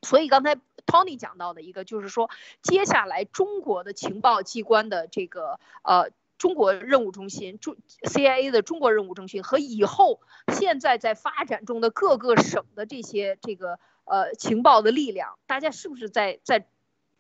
[0.02, 0.56] 所以刚才
[0.86, 2.30] Tony 讲到的一个就是说，
[2.62, 10.20] 接下来中国的情报机关的这个呃中国任务中心，中 CIA 的中国任务中心和以后
[10.52, 16.68] 现在在发展中的各个省的这些这个呃情报的力量，大家是不是在在？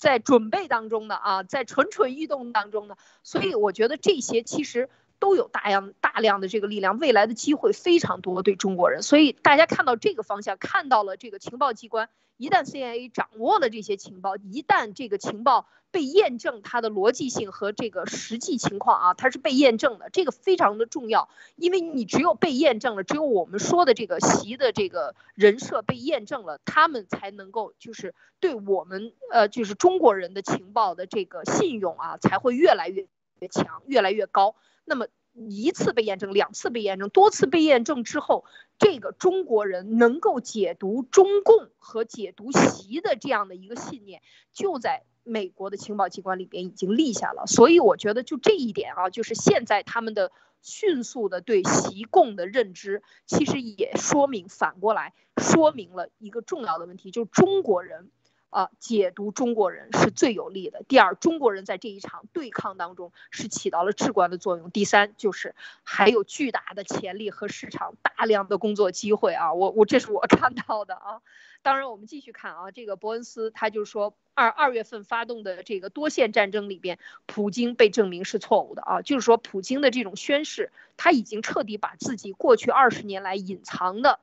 [0.02, 4.90] 在准备当中的啊，在蠢蠢欲动当中的，所以我觉得这些其实
[5.22, 9.04] 都有大量大量的这个力量，未来的机会非常多对中国人。
[9.04, 33.06] 所以大家看到这个方向，看到了这个情报机关，一旦 CIA 掌握了这些情报，一旦这个情报被验证它的逻辑性和这个实际情况啊，它是被验证的，这个非常的重要，因为你只有被验证了，只有我们说的这个习的这个人设被验证了，他们才能够就是对我们呃就是中国人的情报的这个信用啊，才会越来越
[33.40, 34.56] 越强，越来越高。
[34.86, 38.44] 那么一次被验证，两次被验证，多次被验证之后，
[38.78, 44.22] 这个中国人能够解读中共和解读习的这样的一个信念，
[44.52, 47.46] 就在美国的情报机关里边已经立下了。
[47.48, 58.12] 所以我觉得就这一点啊，就是现在他们的迅速的对习共的认知，其实也说明反过来说明了一个重要的问题，就中国人。
[58.52, 60.84] 啊，解读中国人是最有利的。
[60.88, 64.70] 第二，中国人在这一场对抗当中是起到了至关的作用。
[64.72, 69.54] 第三，就是还有巨大的潜力和市场，大量的工作机会啊！
[69.54, 71.22] 我我这是我看到的啊。
[71.62, 84.20] 当然，我们继续看啊，这个伯恩斯他就说，二二月份发动的这个多线战争里边，普京被证明是错误的啊，就是说普京的这种宣誓，他已经彻底把自己过去二十年来隐藏的，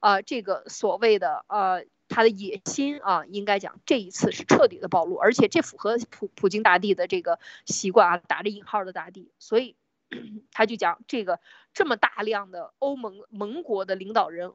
[0.00, 1.84] 啊，这个所谓的呃。
[2.10, 9.76] 他的野心啊，应该讲这一次是彻底的暴露，而且这符合普普京大帝的这个习惯啊，打着引号的大帝，所以
[10.52, 11.38] 他就讲这个
[11.72, 14.52] 这么大量的欧盟盟国的领导人，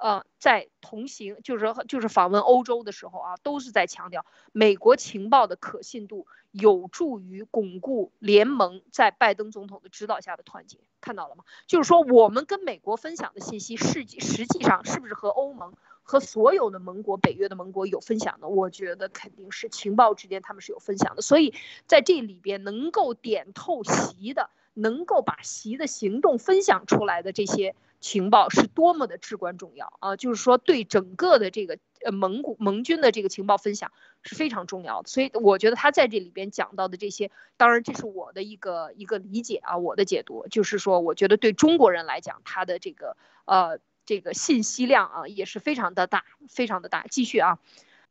[0.00, 11.44] 呃，在同行就是就是访问欧洲的时候啊，都是在强调美国情报的可信度有助于巩固联盟在拜登总统的指导下的团结，看到了吗？
[11.66, 15.72] 就是说我们跟美国分享的信息，实际实际上是不是和欧盟？
[16.08, 21.52] 和所有的盟国、北约的盟国有分享的，我觉得肯定是情报之间他们是有分享的，所以
[21.86, 30.16] 在这里边能够点透习的，能够把习的行动分享出来的这些情报是多么的至关重要啊！
[30.16, 33.92] 就是说对整个的这个呃盟国盟军的这个情报分享
[34.22, 43.78] 是非常重要的，所以我觉得他在这里边讲到的这些，当然这是我的一个一个理解啊，我的解读就是说，我觉得对中国人来讲，他的这个呃。
[44.08, 47.04] 这个信息量啊也是非常的大，非常的大。
[47.10, 47.58] 继续啊，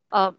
[0.10, 0.36] 呃，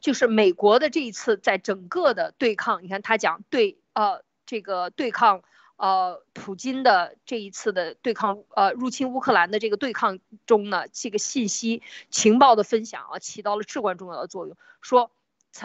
[0.00, 5.44] 就是美国的这一次在整个的对抗，你看他讲对呃这个对抗
[5.76, 11.80] 呃普京的这一次的对抗呃入侵乌克兰的这个对抗中呢，这个信息
[12.10, 14.56] 情报的分享啊起到了至关重要的作用。
[14.80, 15.12] 说，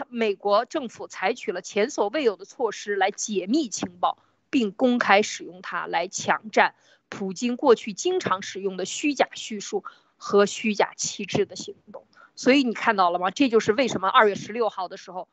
[0.08, 4.16] 美国政府采取了前所未有的措施来解密情报，
[4.48, 6.76] 并公开使用它来抢占。
[7.08, 9.84] 普京过去经常使用的虚假叙述
[10.16, 12.04] 和虚假旗帜的行动，
[12.34, 13.30] 所以你看到了吗？
[13.30, 15.28] 这就是为什么二月十六号的时候，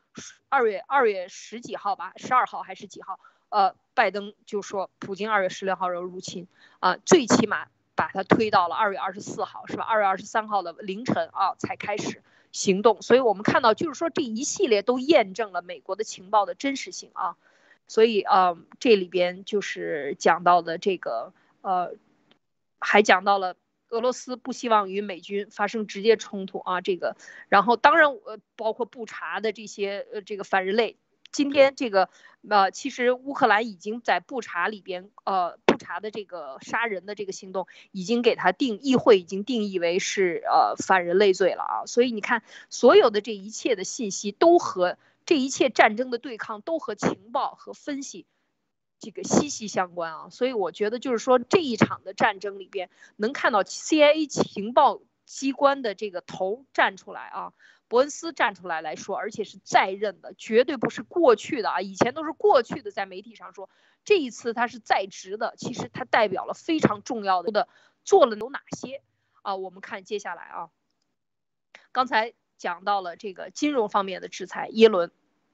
[0.48, 3.20] 二月二月十几号吧，十二号还是几号？
[3.48, 6.46] 呃，拜登就说普京二月十六号要入侵，
[6.80, 9.84] 啊，最起码把它推到了二月二十四号，是吧？
[9.84, 12.22] 二月二十三号的凌晨啊才开始
[12.52, 17.36] 行动，所以我们看到就是说这一系列都验证了美国的情报的真实性啊，
[17.86, 21.32] 所以啊，这里边就是讲到的这个。
[21.66, 21.96] 呃，
[22.78, 23.56] 还讲到了
[23.88, 27.16] 俄罗斯不希望与美军发生直接冲突啊，这个，
[27.48, 30.96] 然后当然呃，包括布查的这些呃这个反人类，
[31.32, 32.08] 今天这个
[32.48, 48.24] 呃，其实乌克兰已经在布查里边呃，布查的这个杀人的这个行动已经给他定议会已经定义为是呃反人类罪了啊，所以你看所有的这一切的信息都和这一切战争的对抗都和情报和分析。
[48.98, 57.52] 这个息息相关啊，所以我觉得就是说这一场的战争里边，能看到 CIA 情报机关的这个头站出来啊，
[57.88, 63.68] 伯恩斯站出来来说，而且是在任的，绝对不是过去的啊，以前都是过去的，在媒体上说，
[64.04, 67.68] 这一次他是在职的，其实他代表了非常重要的，
[68.04, 69.02] 做了有哪些
[69.42, 69.56] 啊？
[69.56, 70.70] 我们看接下来啊，
[71.92, 75.10] 刚才讲到了这个金融方面的制裁，耶伦。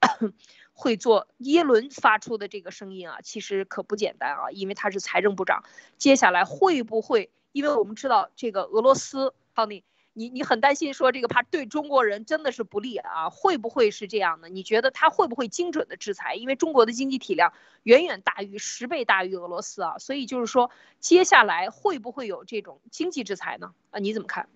[0.73, 5.63] 会做耶伦发出的这个声音啊，其实可不简单啊，因为他是财政部长。
[5.97, 7.29] 接下来会不会？
[7.51, 9.83] 因为我们知道这个俄罗斯，康尼，
[10.13, 13.29] 你你很担心说这个怕对中国人真的是不利啊？
[13.29, 14.49] 会不会是这样的？
[14.49, 16.33] 你觉得他会不会精准的制裁？
[16.33, 23.75] 因为中国的经济体量远远大于十倍大于俄罗斯啊，所以就是说接下来会不会有这种经济制裁呢？
[23.91, 24.49] 啊，你怎么看？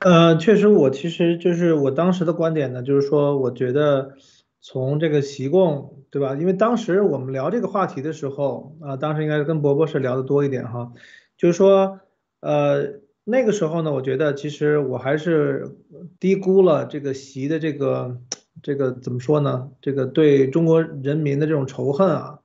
[0.00, 4.14] 呃，确实，我其实就是我当时的观点呢，就是说，我觉得
[4.60, 6.36] 从这个习共，对吧？
[6.36, 10.92] 因为当时我们聊这个话题的时候，啊，当时应该是跟伯伯是聊的多一点哈，
[11.36, 11.98] 就是说，
[12.40, 15.76] 呃，那个时候呢，我觉得其实我还是
[16.20, 18.20] 低估了这个习的这个
[18.62, 19.68] 这个怎么说呢？
[19.80, 22.38] 这个对中国人民的这种仇恨啊，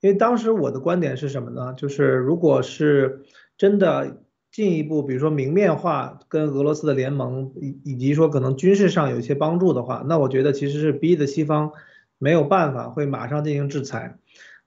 [0.00, 1.74] 因为当时我的观点是什么呢？
[1.74, 3.22] 就是如果是
[3.56, 11.72] 真的进一步，比如说明面化跟俄罗斯的联盟，以以及说可能军事上有一些帮助的话，那我觉得其实是逼的西方
[12.18, 14.16] 没有办法会马上进行制裁。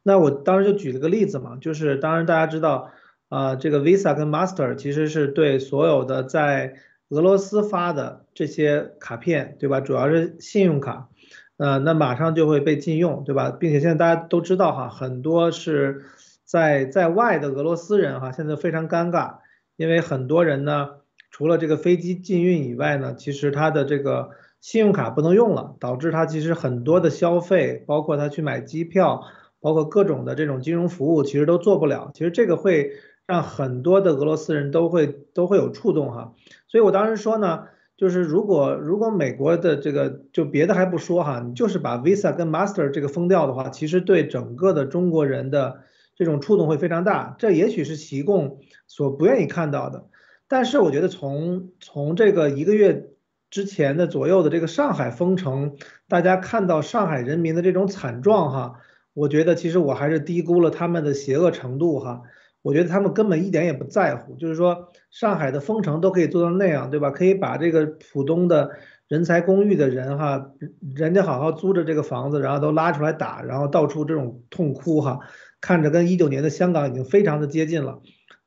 [0.03, 2.91] 那我当时就举了个例子嘛，就是当然大家知道，
[3.29, 6.75] 啊，这个 Visa 跟 Master 其实是对所有的在
[7.09, 9.79] 俄罗斯发的这些卡片，对吧？
[9.79, 11.09] 主要是信用卡。
[11.57, 13.51] 呃，那马上就会被禁用，对吧？
[13.51, 16.05] 并且现在大家都知道哈，很多是
[16.43, 19.35] 在在外的俄罗斯人哈，现在非常尴尬，
[19.75, 20.89] 因为很多人呢，
[21.29, 29.23] 除了这个飞机禁运以外呢，其实他的这个信用卡不能用了，导致他其实很多的消费，包括他去买机票，
[29.59, 32.11] 包括各种的这种金融服务，其实都做不了。
[32.13, 32.91] 其实这个会
[33.25, 36.33] 让很多的俄罗斯人都会都会有触动哈，
[36.67, 37.65] 所以我当时说呢。
[37.97, 45.81] 就是如果如果美国的这个就别的还不说哈，你就是把 Visa 跟 Master 这个封掉的话，其实对整个的中国人的
[46.15, 47.35] 这种触动会非常大。
[47.37, 48.57] 这也许是习共
[48.93, 50.07] 所不愿意看到的。
[50.49, 53.09] 但是我觉得从从这个一个月
[53.49, 55.77] 之前的左右的这个上海封城，
[56.09, 58.75] 大家看到上海人民的这种惨状哈，
[59.13, 62.23] 我觉得其实我还是低估了他们的邪恶程度哈。
[62.63, 67.11] 我觉得他们根本一点也不在乎，就是说上海的封城都可以做到那样，对吧？
[67.11, 68.71] 可以把这个浦东的
[69.07, 70.51] 人才公寓的人哈，
[70.93, 75.19] 人家好好租着这个房子，然后都拉出来打，然后到处这种痛哭哈，
[75.61, 77.99] 看着跟一九年的香港已经非常的接近了。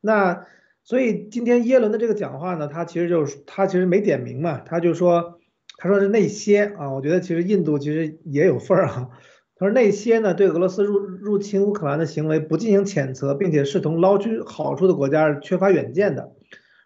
[0.07, 0.45] 那
[0.83, 5.39] 所以今天耶伦的这个讲话呢，他其实就是他其实没点名嘛，他就说
[5.79, 9.09] 他说是那些啊，我觉得其实印度其实也有份儿啊。
[9.57, 16.33] 他说那些呢对俄罗斯入入侵乌克兰的行为不进行谴责，并且试图捞取好处的国家是缺乏远见的。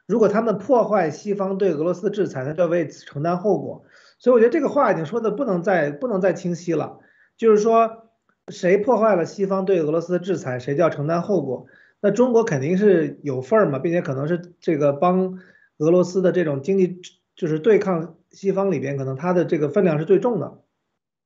[0.06, 3.82] 如果他们破坏西方对俄罗斯的制裁，他就要为此承担后果。
[4.20, 7.00] 所以我觉得这个话已经说的不能再不能再清晰了。
[7.36, 8.04] 就是说，
[8.46, 11.66] 谁破坏了西方对俄罗斯的制裁，谁就要承担后果。
[12.00, 15.38] 那中国肯定是有份儿嘛，并且可能是这个帮
[15.78, 17.00] 俄罗斯的这种经济
[17.34, 20.58] 就是对抗西方里边，可能它的这个分量是最重的。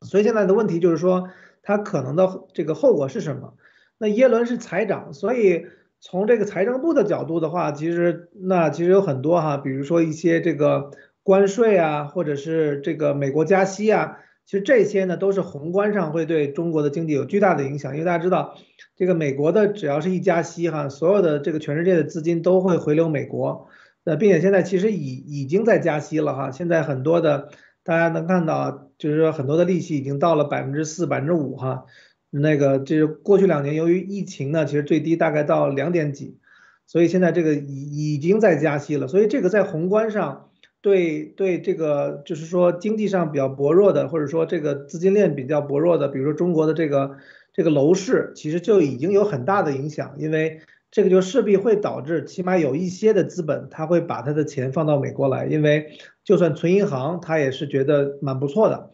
[0.01, 1.29] 所以现在的问题就是说，
[1.63, 3.55] 它可能的这个后果是什么？
[3.99, 5.67] 那耶伦是财长，所以
[6.01, 10.91] 从这个财政部的角度的话，其实那其实有很多哈，比如说一些这个
[11.23, 17.93] 关税啊，或者是这个美国加息啊，其实这些呢都是宏观上会对中国的经济有巨大的影响。
[17.93, 18.59] 因为大家知道，
[18.97, 23.69] 这个美国的只要是一加息哈，所有的这个全世界的资金都会回流美国，
[24.05, 27.49] 那并且现在其实已已经在加息了哈，现在很多的。
[27.85, 31.87] 大家能看到，就是说很多的利息已经到了百分之四、百分之五哈，
[32.31, 36.39] 那个就是过去两年由于疫情呢，其实最低大概到两点几，
[36.87, 40.51] 所以现在这个已已经在加息了，所以这个在宏观上
[40.83, 47.17] 对对这个就是说经济上比较薄弱的，或者说这个资金链比较薄弱的，比如说中国的这个
[47.55, 50.61] 这个楼市，其实就已经有很大的影响，因为。
[50.95, 55.87] 这个就势必会导致，起码有一些的资本，他会把他的钱放到美国来，因为
[56.23, 58.91] 就算存银行，他也是觉得蛮不错的。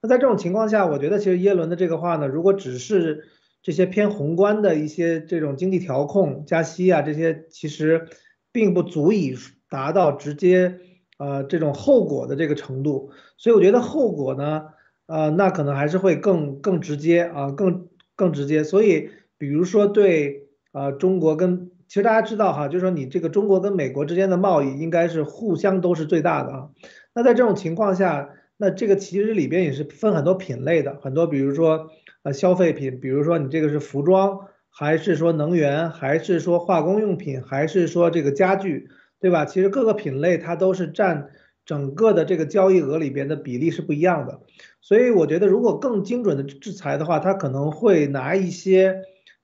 [0.00, 3.24] 那在这种情况下，我觉得其实耶伦的这个话呢，如果只是
[3.64, 8.06] 这些偏宏观的一些这种经济调控、加息啊这些，其实
[8.52, 9.34] 并不足以
[9.68, 10.78] 达到直接
[11.20, 13.12] 呃这种后果的这个程度。
[13.36, 14.64] 所以我觉得后果呢，
[15.06, 18.64] 呃，那可能还是会更更直接啊，更更直接。
[18.64, 20.48] 所以比如说对。
[20.72, 26.68] 呃，中国跟其实大家知道哈，就是说你这个中国跟美国之间的贸易应该是互相都是最大的啊。
[27.12, 31.88] 那在这种情况下，那这个其实里边也是分很多品类的，很多比如说
[32.22, 34.38] 呃消费品，比如说你这个是服装，
[34.70, 38.90] 还是说能源，还是说化工用品，还是说这个家具，
[39.20, 39.44] 对吧？
[39.44, 41.30] 其实各个品类它都是占
[41.64, 44.40] 整个的这个交易额里边的比例是不一样的。
[44.80, 49.02] 所以我觉得如果更精准的制裁的话，它可能会拿一些。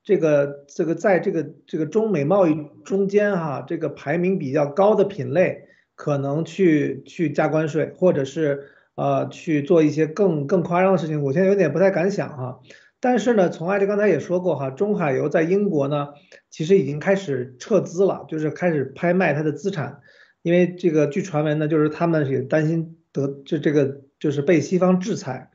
[0.09, 5.64] 这个这个在这个这个中美贸易中间哈，这个排名比较高的品类，
[5.97, 11.20] 可能去去加关税，或者是呃去做一些更更夸张的事情。
[11.24, 12.61] 我现在有点不太敢想哈。
[13.01, 16.09] 但是呢，从艾丽刚才也说过哈，中海油在英国呢，
[16.51, 20.01] 其实已经开始撤资了，就是开始拍卖它的资产，
[20.42, 25.51] 因为这个据传闻呢，就是他们也担心得就这个就是被西方制裁。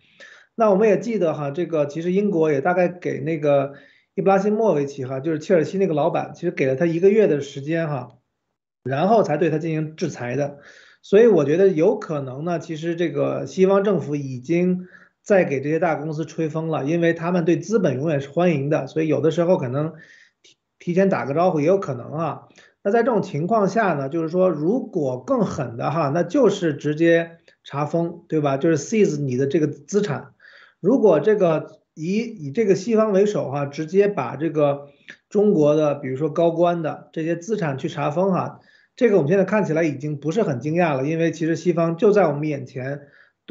[0.56, 3.74] 那我们也记得哈，这个其实英国也大概给那个。
[4.14, 8.18] 伊布拉辛莫维奇哈，就是切尔西那个老板，其实给了他一个月的时间哈，
[8.84, 10.60] 然后才对他进行制裁的。
[11.02, 14.86] 所以我觉得有可能呢，其实这个西方政府已经
[15.24, 19.94] 再给这些大公司吹风了，因为他们对资本永远是欢迎的，所以有的时候可能
[20.42, 22.48] 提提前打个招呼也有可能啊。
[22.84, 28.58] 那在这种情况下呢，就是说如果更狠的哈，那就是直接查封，对吧？
[28.58, 30.34] 就是 seize 你的这个资产。
[30.80, 34.88] 如果这个以以这个西方为首哈，直接把这个
[35.30, 38.60] 中国的，比如说高官的这些资产去查封哈，
[38.96, 43.02] 这个我们现在看起来已经不是很惊讶了，因为其实西方就在我们眼前，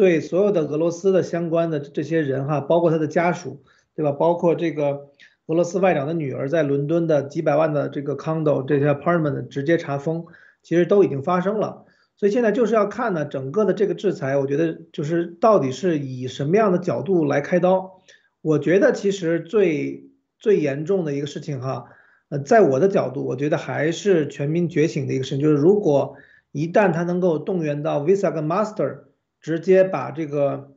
[0.00, 3.62] 对所有的俄罗斯的相关的这些人哈，包括他的家属，
[3.94, 4.12] 对吧？
[4.12, 5.10] 包括这个
[5.44, 10.24] 俄罗斯外长的女儿在伦敦的几百万的这个 condo 这些 apartment 直接查封，
[10.62, 11.84] 其实都已经发生了。
[12.16, 18.00] 所以现在就是要看呢，整个的这个制裁，我觉得就是到底是以什么样的角度来开刀。
[18.40, 21.84] 我觉得其实最最严重的一个事情哈，
[22.30, 26.16] 呃，在我的角度，我觉得还是全民觉醒的一个事情，就是如果
[26.52, 29.09] 一旦他能够动员到 Visa 跟 Master，
[29.40, 30.72] 直接把这个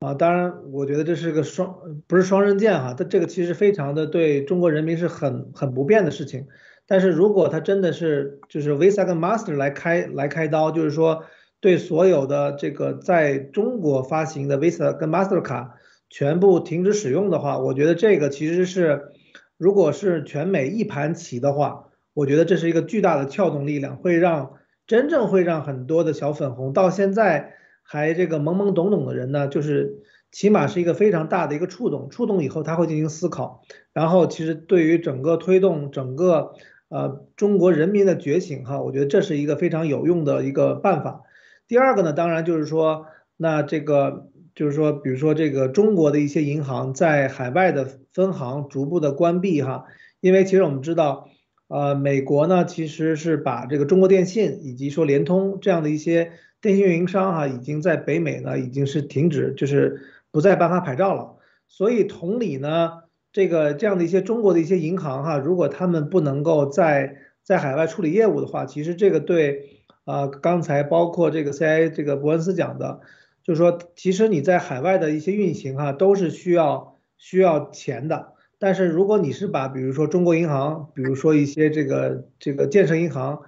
[0.00, 6.46] 啊，当然我觉得这是个双不是双刃剑哈，它这个其实非常的对中国人民是很很不便的事情。
[6.86, 11.24] 但是如果他真的是就是 Visa 跟 Master 来开来开刀，就是说
[11.60, 15.74] 对所有的这个在中国发行的 Visa 跟 Master 卡
[16.08, 19.08] 全部停止使用的话，我觉得这个其实是，
[19.56, 24.52] 如果是全美一盘棋的话，我觉得这是一个巨大的撬动力量，会让
[24.86, 27.56] 真正会让很多的小粉红到现在
[27.86, 33.62] 还这个懵懵懂懂的人呢，就是起码是一个非常大的一个触动，触动以后他会进行思考，
[33.92, 36.52] 然后其实对于整个推动整个。
[36.88, 41.22] 呃，中国人民的觉醒哈，我觉得这是一个非常有用的一个办法。
[41.66, 43.06] 第二个呢，当然就是说，
[43.36, 49.86] 那这个就是说，比如说这个中国的一些银行在海外的分行逐步的关闭哈，
[50.20, 51.28] 因为其实我们知道，
[51.66, 56.30] 呃，美国呢其实是把这个中国电信以及说联通这样的一些
[56.66, 61.36] 电信运营商哈，已经在北美呢已经是停止，就是不再颁发牌照了。
[61.68, 63.04] 所以同理呢。
[63.32, 73.00] 这个这样的一些中国的一些银行哈，如果他们不能够在在海外处理业务的话，其实这个对啊，刚才包括这个 CIA 这个伯恩斯讲的，
[73.42, 78.32] 就是说，其实你在海外的一些运行哈，都是需要需要钱的。
[78.58, 83.42] 但是如果你是把比如说中国银行，比如说一些这个这个建设银行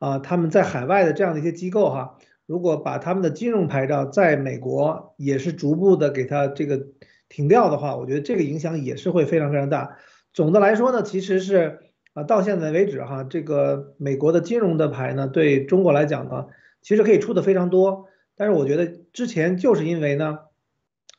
[0.00, 2.18] 啊，他们在海外的这样的一些机构哈，
[2.50, 6.88] 如果把他们的金融牌照在美国也是逐步的给他这个。
[7.32, 9.98] 停掉的话，我觉得这个影响也是会非常非常大。
[10.32, 11.78] 总的来说呢，其实是
[12.12, 16.46] 啊，到现在为止哈，这个美国的金融的牌呢，对中国来讲呢，
[16.82, 18.08] 其实可以出的非常多。
[18.34, 20.40] 但是我觉得之前就是因为呢，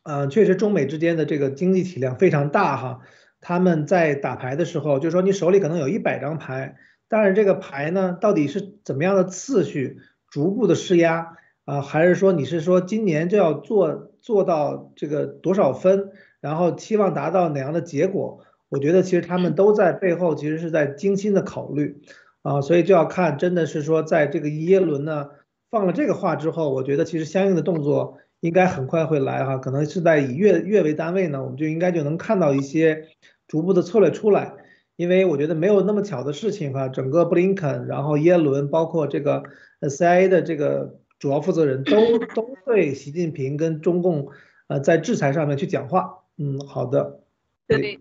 [0.04, 3.00] 呃，确实中美之间的这个经济体量非常大哈，
[3.40, 6.76] 他们在打牌的时候，就是说你手里可能有一百张牌，
[7.08, 10.00] 但是这个牌呢，到底是怎么样的次序，
[10.32, 11.38] 逐步的施压。
[11.64, 16.10] 啊，还是说你是说今年就要做做到这个多少分，
[16.42, 18.40] 然后期望达到哪样的结果？
[18.68, 22.02] 我觉得其实他们都在背后其实是在精心的考虑，
[22.42, 25.30] 啊，所以就要看真的是说在这个耶伦呢
[25.70, 33.08] 放了这个话之后，我觉得其实相应的动作应该很快会来哈，可能是在以月月为单位呢，我们就应该就能看到一些
[33.48, 34.56] 逐步的策略出来，
[34.96, 39.44] 因为我觉得没有那么巧的事情哈，整个布林肯，然后耶伦，包括这个
[39.82, 40.98] CIA 的这个。
[41.22, 44.30] 主要负责人都 都对习近平跟中共，
[44.66, 46.24] 呃，在制裁上面去讲话。
[46.38, 47.20] 嗯，好的。
[47.68, 48.00] 对，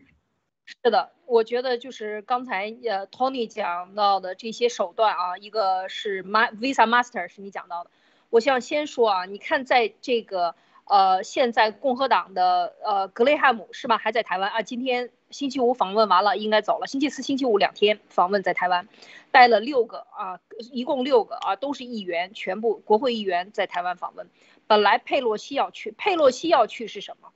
[0.65, 7.91] 是的，我觉得就是刚才呃 Tony 讲到的这些手段啊，一个是 Ma Visa Master 是你讲到的。
[8.31, 10.55] 我想先说啊，你看在这个
[10.87, 14.63] 呃现在共和党的呃格雷汉姆是吧，还在台湾啊？
[14.63, 16.87] 今天星期五访问完了，应该走了。
[16.87, 18.89] 星期四、星期五两天访问在台湾。
[19.33, 20.41] 带了六个啊，
[20.73, 24.29] 一共六个啊，都是议员，全部国会议员在台湾访问。
[24.67, 27.29] 本来佩洛西要去，佩洛西要去是什么？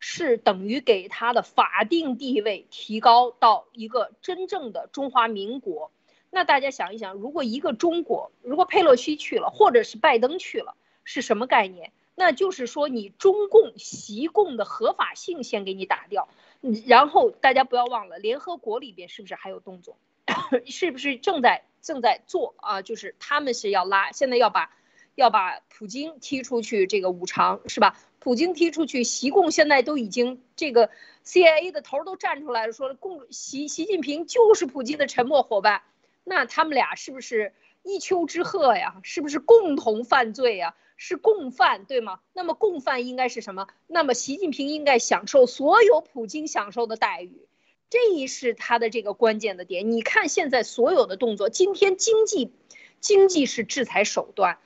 [0.00, 5.92] 是等于给他的法定地位提高到一个真正的中华民国。
[6.30, 10.74] 那大家想一想，如果一个中国，如果佩洛西去了，或者是拜登去了，
[11.04, 11.92] 是什么概念？
[12.16, 16.28] 那就是说你中共习共的合法性先给你打掉。
[16.86, 19.98] 然后大家不要忘了，联合国里边是不是还有动作？
[20.66, 22.82] 是不是正在正在做啊？
[22.82, 24.70] 就是他们是要拉，现在要把
[25.14, 27.98] 要把普京踢出去这个五常是吧？
[28.18, 30.90] 普京踢出去，习共现在都已经这个
[31.24, 35.82] CIA 的头都站出来了，说共习习近平就是普京的沉默伙伴。
[36.22, 39.00] 那他们俩是不是一丘之貉呀？
[39.02, 40.74] 是不是共同犯罪呀？
[41.02, 42.20] 是共犯对吗？
[42.34, 43.68] 那么共犯应该是什么？
[43.86, 47.48] 那么习近平应该享受所有普京享受的待遇。
[47.88, 49.90] 这一是他的这个关键的点。
[49.90, 52.52] 你看现在所有的动作，今天经济，
[53.00, 54.58] 经济是制裁手段，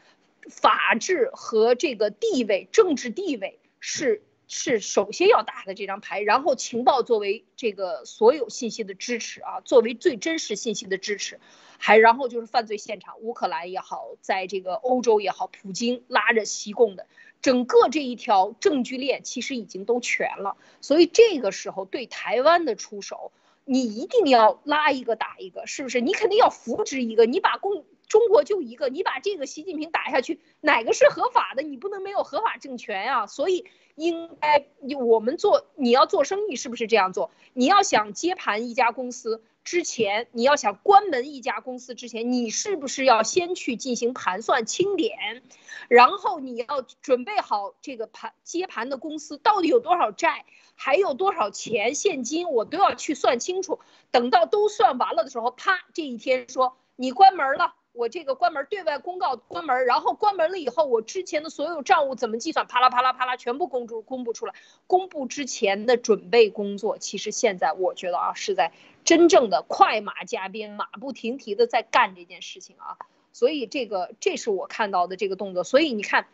[0.51, 11.41] 法治和这个地位、政治地位是是首先要打的这张牌，然后情报作为这个所有信息的支持啊，作为最真实信息的支持，
[11.79, 17.07] 还然后就是犯罪现场，乌克兰也好，在这个欧洲也好，普京拉着西贡的。
[17.41, 20.57] 整个这一条证据链其实已经都全了。
[20.81, 23.33] 所以这个时候对台湾的出手，
[23.65, 26.01] 你一定要拉一个打一个，是不是？
[26.01, 31.63] 你肯定要扶植一个，你把共中国就一个，你把这个习近平打下去，哪个是合法的？
[31.63, 33.27] 你不能没有合法政权呀。
[33.27, 34.67] 所以应该
[34.99, 37.31] 我们做你要做生意，是不是这样做？
[37.53, 39.43] 你要想接盘一家公司。
[39.65, 45.43] 之前你要想关门一家公司之前，你是不是要先去进行盘算清点，
[45.89, 50.45] 然后你要准备好这个盘接盘的公司到底有多少债，
[50.75, 53.81] 还有多少钱现金，我都要去算清楚。
[54.11, 57.75] 等到都算完了的时候，啪，这一天说你关门了。
[57.93, 62.67] 我这个关门对外公告关门，然后关门了以后，我之前的所有账务怎么计算？
[62.67, 64.55] 啪啦啪啦啪啦，全部公布公布出来。
[64.89, 68.73] 公布之前的准备工作，其实现在我觉得啊，是在
[69.05, 72.99] 真正的快马加鞭、马不停蹄的在干这件事情啊。
[73.33, 75.63] 所以这个这是我看到的这个动作。
[75.63, 76.27] 所以你看，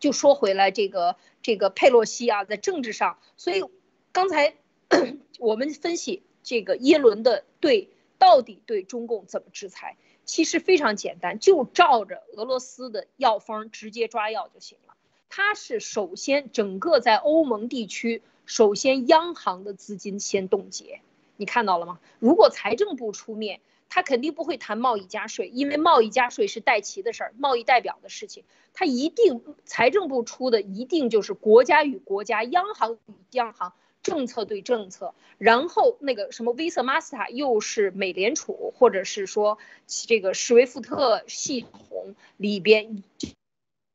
[0.00, 3.64] 就说回来这个这个佩洛西啊，在政治上，所以
[4.12, 4.54] 刚才
[5.38, 9.96] 我们分析这个耶伦的对到底对中共怎么制裁？
[10.24, 14.94] 其实非常简单，就照着俄罗斯的药方直接抓药就行了。
[15.28, 21.00] 它是首先整个在欧盟地区，首先央行的资金先冻结，
[21.36, 22.00] 你看到了吗？
[22.18, 33.72] 如果财政部出面，他肯定不会谈贸易加税，因为贸易加税是戴奇的事儿，贸易代表的事情，他一定财政部出的一定就是国家与国家、央行与央行。
[34.02, 39.58] 政策对政策，然后那个什么 Visa、Master 又是美联储，或者是说
[39.88, 43.02] 这个施威夫特系统里边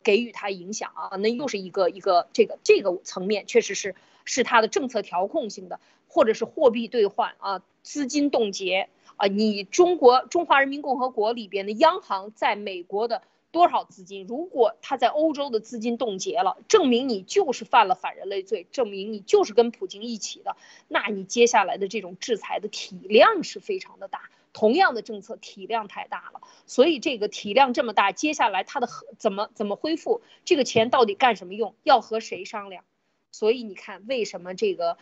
[0.04, 5.80] 给予它影响啊，那又是一个一个这个这个层面，确实是是它的政策调控性的，
[6.10, 8.90] 或者是货币兑换啊，资金冻结
[9.22, 13.22] 啊，你中国中华人民共和国里边的央行在美国的。
[13.52, 14.26] 多少资金？
[14.28, 20.56] 如果他在欧洲的资金冻结了，证明你就是犯了反人类罪，证明你就是跟普京一起的，
[20.88, 24.30] 那你接下来的这种制裁的体量是非常的大。
[24.54, 30.22] 同样的政策体量太大了，所以这个体量这么大，接下来它的怎么怎么恢复？
[30.46, 31.76] 这个钱到底干什么用？
[31.84, 32.86] 要和谁商量？
[33.34, 34.98] 所以你看，为什么这个？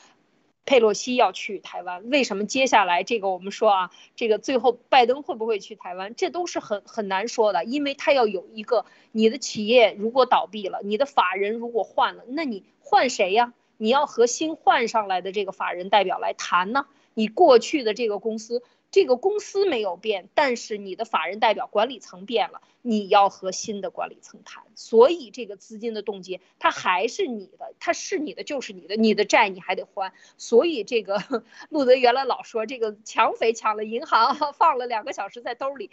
[0.70, 13.52] 佩洛西要去台湾，为什么接下来这个我们说啊，这个最后拜登会不会去台湾，这都是很很难说的，因为他要有一个你的企业如果倒闭了，你的法人如果换了，那你换谁呀？
[13.78, 16.86] 你要和新换上来的这个法人代表来谈呢？
[17.16, 18.62] 你过去的这个公司。
[18.92, 31.22] 这个公司没有变，但是你的法人代表管理层变了，你要和新的管理层谈，所以这个资金的冻结它还是你的，它是你的就是你的，你的债你还得还，所以这个
[31.70, 35.92] 路德原来老说这个抢匪抢了银行，放了两个小时在兜里，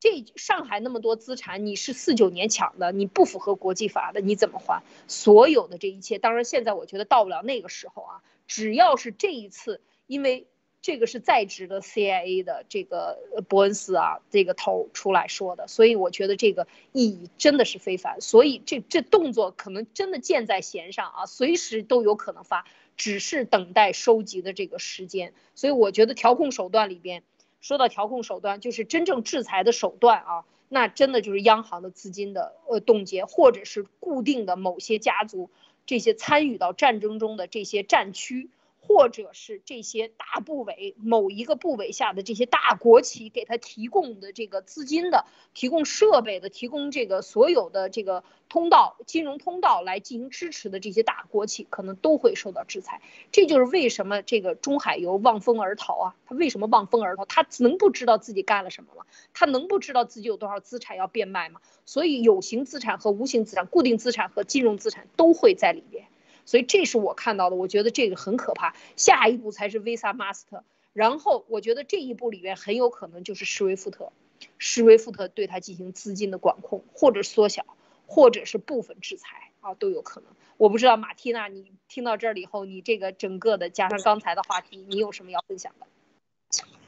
[0.00, 4.82] 这上海那么多资产你是四九年抢的，你不符合国际法的，你怎么还？
[5.06, 10.48] 所有的这一切，当然现在我觉得到不了那个时候啊，只要是这一次，因为。
[10.82, 18.20] 这个是在职的 CIA 的这个伯恩斯啊，这个头出来说的，所以我觉得这个意义真的是非凡。
[18.20, 22.66] 所以这这动作可能真的箭在弦上啊，随时都有可能发，
[22.96, 25.32] 只是等待收集的这个时间。
[25.54, 27.22] 所以我觉得调控手段里边，
[27.60, 35.48] 说到调控手段，就是真正制裁的手段啊，那真的就是央行的资金的呃冻结，或者是固定的某些家族
[35.86, 38.50] 这些参与到战争中的这些战区。
[38.94, 45.24] 或者是这些大部委某一个部委下的这些大国企给他提供的这个资金的、
[45.54, 53.00] 提供设备的、提供这个所有的这个通道、金融通道来进行支持的这些大国企，可能都会受到制裁。
[53.30, 56.14] 这就是为什么这个中海油望风而逃啊？
[56.26, 57.24] 他为什么望风而逃？
[57.24, 59.06] 他能不知道自己干了什么吗？
[59.32, 61.62] 他能不知道自己有多少资产要变卖吗？
[61.86, 66.04] 所以有形资产和无形资产、固定资产和金融资产都会在里边。
[66.44, 68.74] 所以这是我看到的，我觉得这个很可怕。
[68.96, 70.62] 下一步才是 Visa、Master，
[70.92, 74.12] 然后我觉得这一步里面很有可能就是施威夫特，
[74.58, 77.64] 施威夫特对他进行资金的管控，或者缩小，
[78.06, 80.30] 或者是部分制裁啊，都有可能。
[80.56, 85.86] 我不知道马蒂娜，你听到这儿以后，你这个整个的加上刚才的话题，你有什么要分享的？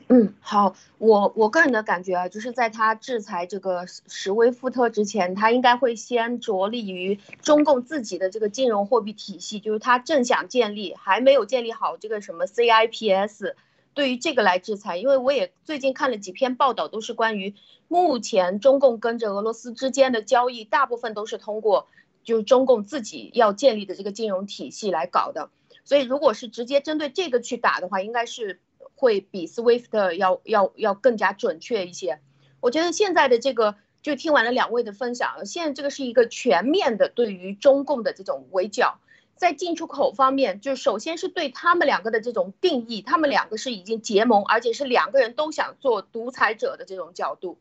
[0.09, 13.55] 嗯，好，我我个人的感觉啊，就是在他制裁这个史威夫特之前，他应该会先着力于中共自己的这个金融货币体系，就是他正想建立，还没有建立好这个什么 CIPS，
[13.95, 14.99] 对于这个来制裁。
[14.99, 17.55] 因为我也最近看了几篇报道，都是关于
[17.89, 21.89] 目前中共跟着俄罗斯之间的交易，大部分都是通过
[22.23, 25.49] 就是中共自己要建立的这个金融体系来搞的。
[25.83, 28.61] 所以如果是直接针对这个去打的话，应该是。
[28.95, 32.21] 会比 SWIFT 要要要更加准确一些。
[32.61, 38.99] 我觉得现在的这个就听完了两位的分享，现在这个是一个全面的对于中共的这种围剿，
[39.37, 47.59] 在进出口方面，就首先是对他们两个的这种定义，他们两个是已经结盟，而且是两个人都想做独裁者的这种角度。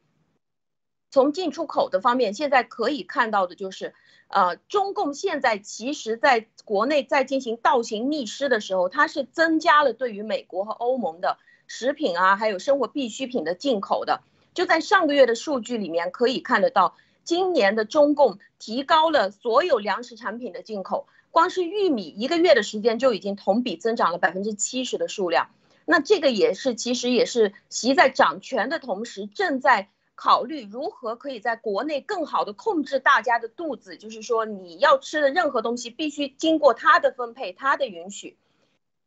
[1.14, 3.93] 从进出口的方面，现在可以看到的就是，
[4.30, 11.38] 呃，中共现在其实在国内在进行倒行逆施的时候，它是增加了对于美国和欧盟的
[11.68, 14.22] 食品啊，还有生活必需品的进口的。
[14.55, 25.51] 就在上个月的数据里面可以看得到，今年的中共提高了所有粮食产品的进口，光是玉米一个月的时间就已经同比增长了百分之七十的数量。
[25.86, 38.38] 那这个也是其实也是习在掌权的同时，正在考虑如何可以在国内更好的控制大家的肚子，就是说你要吃的任何东西必须经过他的分配，他的允许。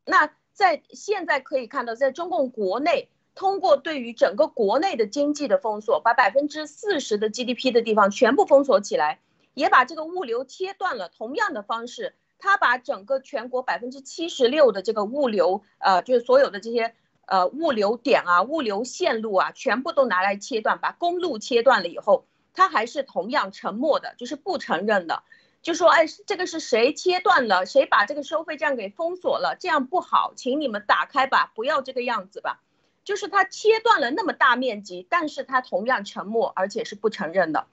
[0.04, 3.08] 那在现在可以看到，在中共国内。
[3.38, 9.20] 通过对于整个国内的经济的封锁，把百分之四十的 GDP 的地方全部封锁起来，
[9.52, 11.10] 也把这个物流切断了。
[11.10, 16.94] 同样的方式，他把整个全国百分之七十六的这个物流，呃，就是所有的这些
[17.26, 25.22] 呃物流点啊、物流线路啊，全部都拿来切断，把公路切断了以后，他还是同样沉默的，就是不承认的，
[25.60, 27.66] 就说哎，这个是谁切断了？
[27.66, 29.56] 谁把这个收费站给封锁了？
[29.60, 32.62] 这样不好，请你们打开吧，不要这个样子吧。
[33.04, 37.66] 就是他切断了那么大面积，但是他同样沉默，而且是不承认的。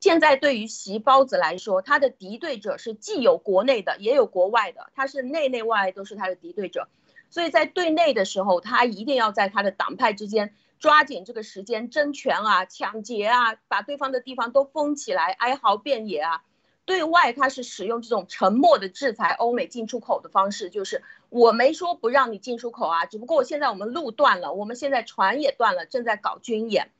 [0.00, 6.88] 现在对于习包子来说，他的敌对者是既有国内的，也有国外的，他是内内外都是他的敌对者。
[7.30, 16.42] 所以在对内的时候，他一定要在他的党派之间抓紧这个时间争权啊、抢劫啊，把对方的地方都封起来，哀嚎遍野啊。
[16.84, 26.90] 对外，他是使用这种沉默的制裁欧美进出口的方式，就是我没说不让你进出口啊，只不过现在我们路断了，我们现在船也断了，正在搞军演。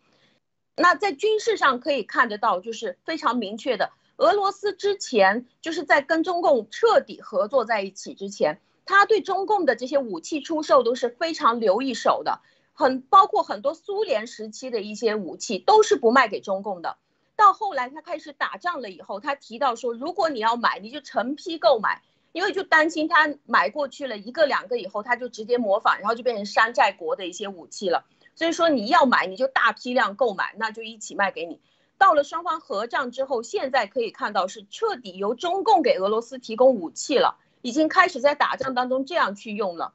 [0.76, 12.40] 那在军事上可以看得到，就是非常明确的，俄罗斯之前就是在跟中共彻底合作在一起之前，他对中共的这些武器出售都是非常留一手的，
[12.72, 16.96] 很包括很多苏联时期的一些武器都是不卖给中共的。
[17.36, 22.00] 到后来他开始打仗了以后，他提到说，如果你要买，你就成批购买，
[22.32, 28.06] 因为就担心他买过去了一个两个以后，他就直接模仿，然后就变成山寨国的一些武器了。
[28.34, 31.60] 所以说你要买，你就大批量购买，那就一起卖给你。
[31.98, 39.94] 到了双方合账之后，现在可以看到是彻底由中共给俄罗斯提供武器了，已经开始在打仗当中这样去用了。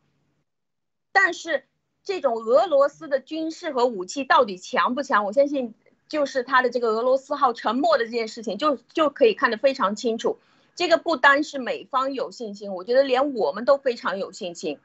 [1.11, 1.65] 但是
[2.03, 5.25] 这种俄罗斯的军事和武器到底强不强？
[5.25, 5.73] 我相信。
[6.09, 10.37] 就是他的这个俄罗斯号沉没的这件事情，就就可以看得非常清楚。
[10.75, 14.79] 这个不单是美方有信心，我觉得连我们都非常有信心。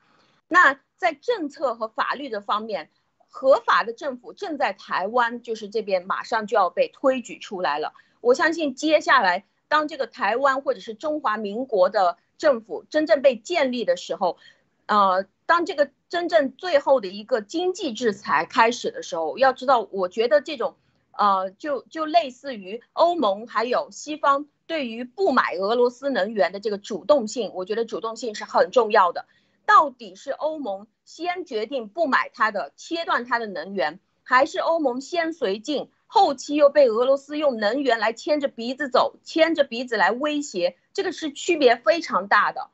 [0.47, 2.89] 那在政策和法律的方面，
[3.27, 7.93] 合法的政府正在台湾，就是这边马上就要被推举出来了。
[8.23, 14.39] 我相信接下来，当这个台湾或者是中华民国的政府真正被建立的时候，
[14.87, 20.77] 呃，当这个真正最后的一个经济制裁开始的时候，要知道，我觉得这种。
[21.21, 29.27] 呃，就就类似于欧盟还有西方对于不买俄罗斯能源的这个主动性，我觉得主动性是很重要的。
[29.67, 42.71] 到底是欧盟先决定不买它的，切断它的能源，还是欧盟先随进，后期又被俄罗斯用能源来牵着鼻子走，牵着鼻子来威胁，这个是区别非常大的。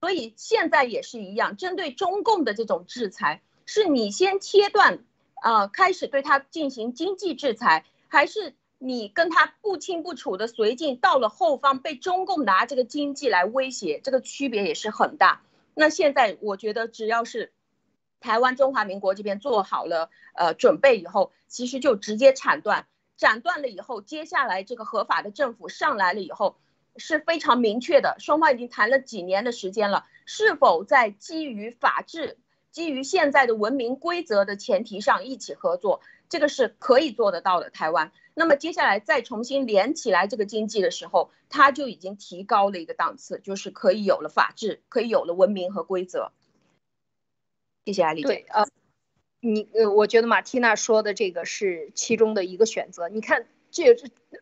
[0.00, 5.00] 所以现在也是一样，针对中共的这种制裁，是你先切断。
[5.42, 15.42] 呃，开始对他进行经济制裁，还是你跟他不清不楚的绥靖，到了后方被中共拿这个经济来威胁，这个区别也是很大。
[15.74, 17.52] 那现在我觉得，只要是
[18.20, 22.86] 台湾中华民国这边做好了呃准备以后，其实就直接铲断，
[23.16, 26.56] 斩断了以后，接下来这个合法的政府上来了以后，
[26.96, 32.38] 是非常明确的，双方已经谈了几年的时间了，是否在基于法治？
[32.72, 37.70] 基于现在的文明规则的前提上一起合作，这个是可以做得到的。
[37.70, 46.32] 台湾，那么接下来再重新连起来这个经济的时候，它就已经提高了一个档次，就是可以有了法治，可以有了文明和规则。
[47.86, 48.20] 谢谢艾丽。
[48.20, 48.66] 对啊，
[49.40, 53.08] 你呃，我觉得马蒂娜说的这个是其中的一个选择。
[53.08, 53.96] 你看，这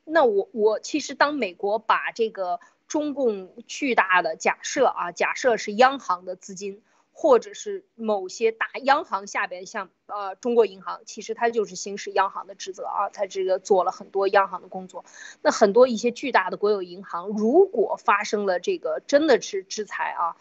[0.05, 6.83] 那我我其实当美国把这个中共巨大的假设啊，假设是央行的资金。
[7.17, 15.05] 或者是某些大央行下边，像呃中国银行，其实它就是行使央行的职责啊，它这个做了很多央行的工作。
[15.41, 20.35] 那很多一些巨大的国有银行，如果发生了这个真的是制裁啊，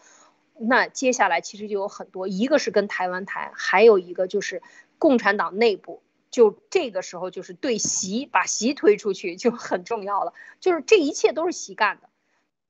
[0.58, 4.62] 那接下来其实就有很多，一个是跟台湾谈，还有一个就是
[4.98, 12.08] 共产党内部就这个时候就是对习把习推出去就很重要了，就是这一切都是习干的。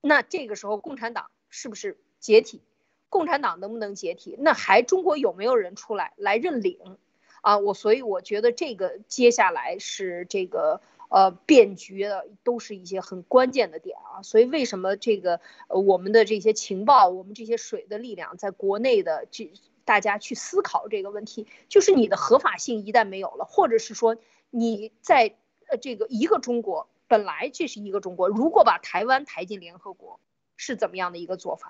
[0.00, 2.60] 那这个时候共产党是不是解体？
[3.08, 4.34] 共产党能不能解体？
[4.38, 6.98] 那还中国有没有人出来来认领？
[7.42, 14.22] 啊，我所以我觉得这个接下来是这个呃变局的，都是一些很关键的点啊。
[14.22, 19.52] 所以为什么这个呃我们的这些情报，我们这些水的力量，在国内的这。
[19.86, 24.16] 大家去思考这个问题，就是你的合法性一旦没有了，或者是说
[24.48, 25.36] 你在
[25.82, 30.20] 这个一个中国本来这是一个中国，如果把台湾抬进联合国
[30.56, 31.68] 是怎么样的一个做法？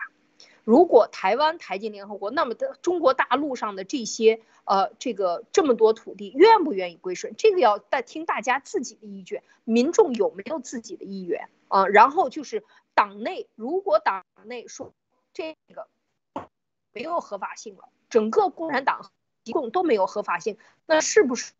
[0.64, 7.34] 如果台湾台进联合国，那么的中国大陆上的这些呃这个这么多土地愿不愿意归顺？
[7.36, 11.86] 这个要再听大家自己的意见，民众有没有自己的意愿啊？
[11.86, 14.92] 然后就是党内，如果党内说
[15.32, 15.86] 这个
[16.92, 17.88] 没有合法性了。
[18.08, 19.10] 整个共产党
[19.42, 20.56] 一共都没有合法性，
[20.86, 21.52] 那是不是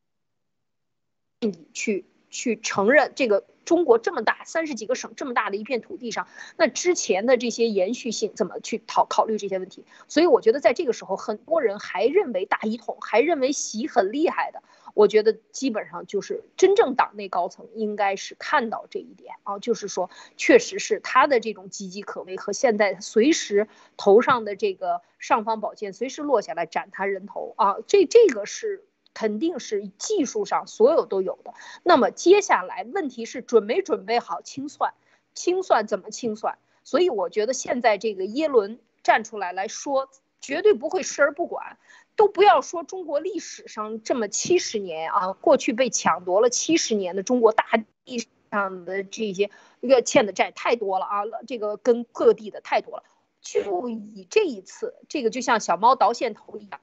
[1.40, 9.84] 你去去承认这个中国这么大三十几个省这么大的一片土地上，那之前的这些延续性怎么去考考虑这些问题？
[10.08, 14.62] 所以我觉得在这个时候，很多人还认为大一统，还认为习很厉害的。
[14.94, 28.84] 我觉得基本上就是真正党内高层应该是看到这一点啊，就是说，确实是他的这种岌岌可危和现在随时头上的这个尚方宝剑随时落下来斩他人头啊，这这个是
[29.14, 31.54] 肯定是技术上所有都有的。
[31.82, 34.92] 那么接下来问题是准没准备好清算？
[35.32, 36.58] 清算怎么清算？
[36.82, 40.10] 所以我觉得现在这个耶伦站出来来说，
[40.40, 41.78] 绝对不会视而不管。
[42.16, 47.64] 都不要说中国历史上这么七十年啊，过去被抢夺了七十年的中国大
[48.04, 49.50] 地上的这些
[49.80, 53.02] 一个欠的债太多了啊，这个跟各地的太多了。
[53.40, 56.80] 就以这一次，这个就像小猫倒线头一样，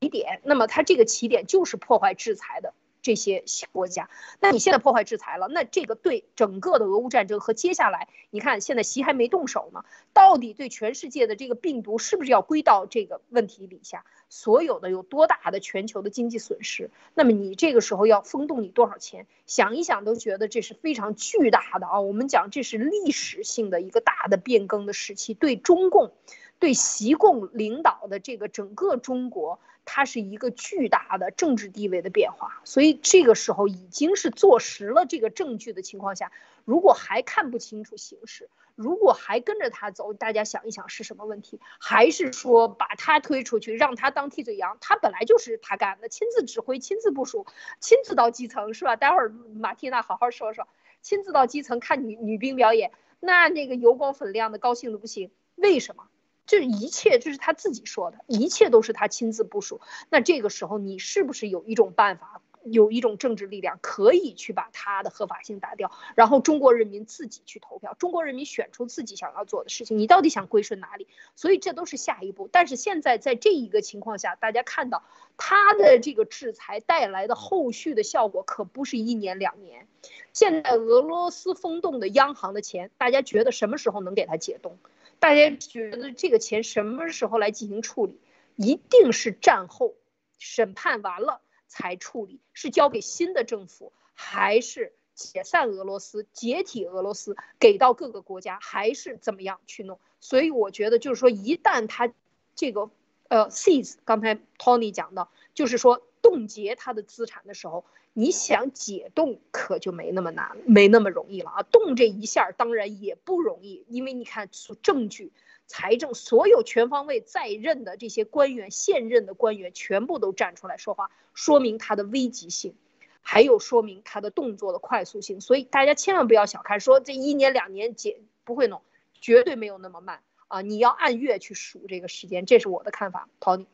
[0.00, 2.74] 起点，那么它这个起点就是破坏制裁的。
[3.02, 14.04] 这些国家，那你现在破坏制裁了，那这个对整个的俄乌战争和接下来，你看现在习还没动手呢，到底对全世界的这个病毒是不是要归到这个问题底下？
[14.28, 16.90] 所有的有多大的全球的经济损失？
[17.14, 19.28] 那么你这个时候要封冻你多少钱？
[19.46, 22.00] 想一想都觉得这是非常巨大的啊！
[22.00, 26.10] 我们讲这是历史性的一个大的变更的时期，对中共。
[26.58, 36.30] 对习共领导的这个整个中国，它是一个巨大的政治地位的变化，所以这个时候已经是坐实了这个证据的情况下，
[36.66, 41.60] 如果还看不清楚形势，如果还跟着他走，大家想一想是什么问题？
[41.78, 44.76] 还是说把他推出去，让他当替罪羊？
[44.80, 47.46] 他本来就是他干的，亲自指挥、亲自部署、
[47.80, 48.96] 亲自到基层，是吧？
[48.96, 50.66] 待会儿马蒂娜好好说说，
[51.00, 56.08] 亲自到基层看女女兵表演，那那个油光粉亮的，高兴的不行，为什么？
[56.46, 59.80] 这一切这是他自己说的，一切都是他亲自部署。
[60.10, 69.98] 那这个时候，你是不是有一种办法，有一种政治力量，可以去把他的合法性打掉，然后中国人民自己去投票，中国人民选出自己想要做的事情？
[69.98, 71.08] 你到底想归顺哪里？
[71.34, 72.48] 所以这都是下一步。
[72.50, 75.02] 但是现在在这一个情况下，大家看到
[75.36, 79.86] 他的这个制裁带来的后续的效果，可不是一年两年。
[80.32, 84.78] 现在俄罗斯封冻的央行的钱，大家觉得什么时候能给他解冻？
[85.26, 88.20] 大家觉得这个钱什么时候来进行处理？
[88.54, 89.96] 一定是战后
[90.38, 99.98] 审判完了才处理，是交给新的政府，还是解散俄罗斯、解体俄罗斯，给到各个国家，还是怎么样去弄？
[100.20, 102.14] 所以我觉得，就是说，一旦他
[102.54, 102.88] 这个
[103.26, 107.84] 呃 seize，刚才 Tony 讲到，就是说冻结他的资产的时候。
[108.18, 111.62] 你想解冻可就没那么难，没那么容易了啊！
[111.64, 114.48] 冻这一下当然也不容易，因为你看
[114.80, 115.32] 证据、
[115.66, 122.74] 财政所有全方位在任的这些官员、现任的官员全部都站出来说话，说明他的危急性，
[123.20, 125.42] 还有说明他的动作的快速性。
[125.42, 128.80] 所以大家千万不要小看，说这一年两年解不会弄，
[129.20, 130.62] 绝对没有那么慢啊！
[130.62, 133.66] 你要按月去数这个时间，这是我的看法，Tony。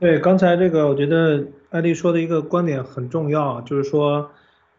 [0.00, 4.30] 对，刚才这个我觉得艾丽说的一个观点很重要，就是说，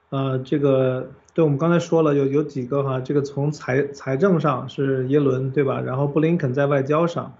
[0.10, 5.80] 呃，这个对我们刚才说了有有几个哈，这个从财财政上是耶伦对吧？
[5.80, 7.36] 然后布林肯在外交上，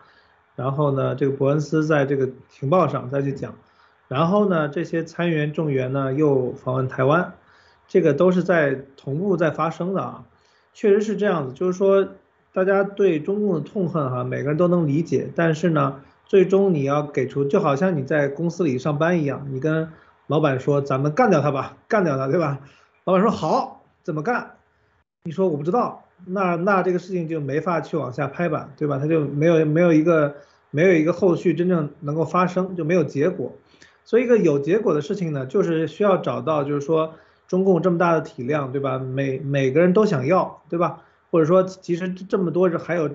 [0.56, 3.56] 然后呢，这个伯恩斯在这个情报上再去讲，
[4.08, 7.34] 然后呢，这些参议员众议员呢又访问台湾，
[7.88, 10.24] 这个都是在同步在发生的啊，
[10.76, 12.08] 确实是这样子，就是说
[12.54, 16.00] 大家对中共的痛恨哈，每个人都能理解，但是呢。
[16.32, 19.90] 最终你要给出，就好像你在公司里上班一样，你跟
[20.28, 22.62] 老板说咱们干掉他吧，干掉他，对吧？
[23.04, 24.52] 老板说好，怎么干？
[25.26, 28.98] 你说我不知道，那那这个事情就没法去往下拍板，对吧？
[28.98, 30.36] 他就没有没有一个
[30.70, 33.52] 没有一个后续真正能够发生，就没有结果。
[34.06, 37.16] 所以一个有结果的事情呢，就是需要找到，就是说
[37.50, 38.98] 中共这么大的体量，对吧？
[39.00, 41.02] 每每个人都想要，对吧？
[41.30, 43.10] 或者说其实这么多人还有，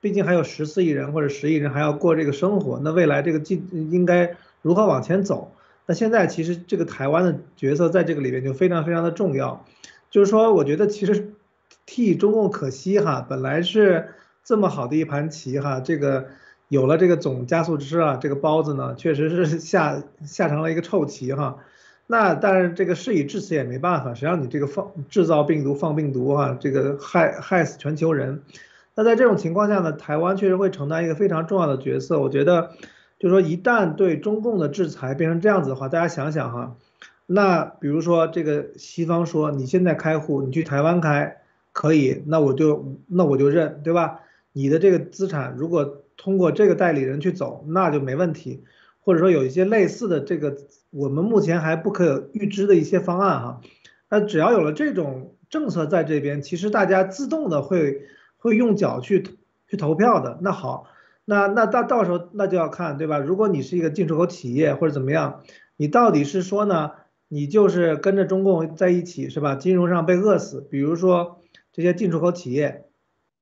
[0.00, 5.52] 毕竟还有十四亿人或者十亿人还要过这个生活，那未来这个进应该如何往前走？
[5.86, 9.64] 那现在其实这个台湾的角色在这个里边就非常非常的重要，
[10.10, 11.32] 就是说我觉得其实
[11.86, 14.10] 替中共可惜哈，本来是
[14.44, 16.26] 这么好的一盘棋哈，这个
[16.68, 21.58] 有了这个总加速师啊，这个包子呢确实是 下下成了一个臭棋哈。
[22.06, 28.42] 那但是这个事已至此也没办法，谁让你这个放制造病毒放病毒哈，这个害害死全球人。
[28.98, 32.72] 那在这种情况下呢，台湾确实会承担一个非常重要的角色，我觉得。
[33.20, 36.76] 就是说，一旦对中共的制裁变成这样子的话，大家想想哈，
[37.26, 41.38] 那比如说这个西方说你现在开户，你去台湾开
[41.72, 44.20] 可以，那我就那我就认，对吧？
[44.52, 48.62] 你的这个资产如果通过这个代理人去走，那就没问题。
[49.00, 50.56] 或者说有一些类似的这个，
[50.90, 53.60] 我们目前还不可预知的一些方案哈，
[54.08, 58.02] 那只要有了这种政策在这边，其实大家自动的会
[58.38, 59.22] 会用脚去
[59.68, 60.38] 去投票的。
[60.40, 60.86] 那好。
[61.30, 63.18] 那那到到时候那就要看对吧？
[63.18, 65.42] 如果你是一个进出口企业或者怎么样，
[65.76, 66.92] 你到底是说呢？
[67.28, 69.54] 你就是跟着中共在一起是吧？
[69.54, 72.86] 金融上被饿死，比如说这些进出口企业，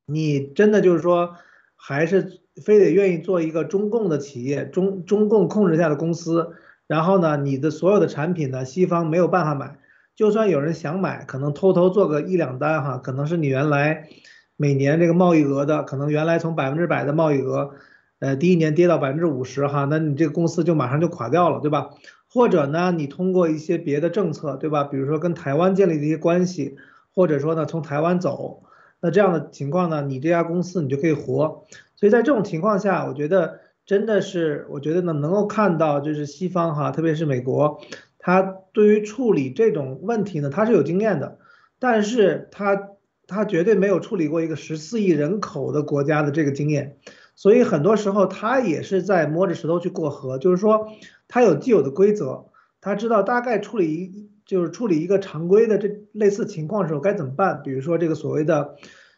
[0.04, 1.36] 你真的就是说
[1.76, 6.56] 还是非得愿意做一个中共的企业，中中共控制下的公司，
[6.88, 9.78] 然后呢，你的所有的产品呢，西方没有办法买，
[10.16, 14.08] 就算有人想买，可能偷偷做个一两单哈，可能是你原来。
[14.56, 17.74] 每年这个贸易额的可能原来从百分之百的贸易额，
[18.20, 21.90] 呃，第一年跌到百分之五十哈，那你这个公司就马上就垮掉了，对吧？
[22.32, 24.84] 或者呢，你通过一些别的政策，对吧？
[24.84, 26.76] 比如说跟台湾建立的一些关系，
[27.14, 28.62] 或者说呢从台湾走，
[29.00, 31.66] 那这样的情况呢，你这家公司你就可以活。
[31.94, 37.80] 所以在这种情况下，我觉得真的是，我觉得呢能够看到就是西方哈，特别是美国，
[38.18, 38.42] 他
[38.72, 41.38] 对于处理这种问题呢，他是有经验的，
[41.78, 42.95] 但是他。
[43.26, 46.96] 他绝对没有处理过一个十四亿人口的国家的这个经验，
[47.34, 50.38] 所以很多时候他也是在摸着石头去过河。
[50.38, 50.88] 就是说，
[51.26, 52.46] 他有既有的规则，
[52.80, 57.60] 他知道大概处理一就是处理一个常规的这类似情况的时候该怎么办。
[57.64, 58.76] 比如说这个所谓的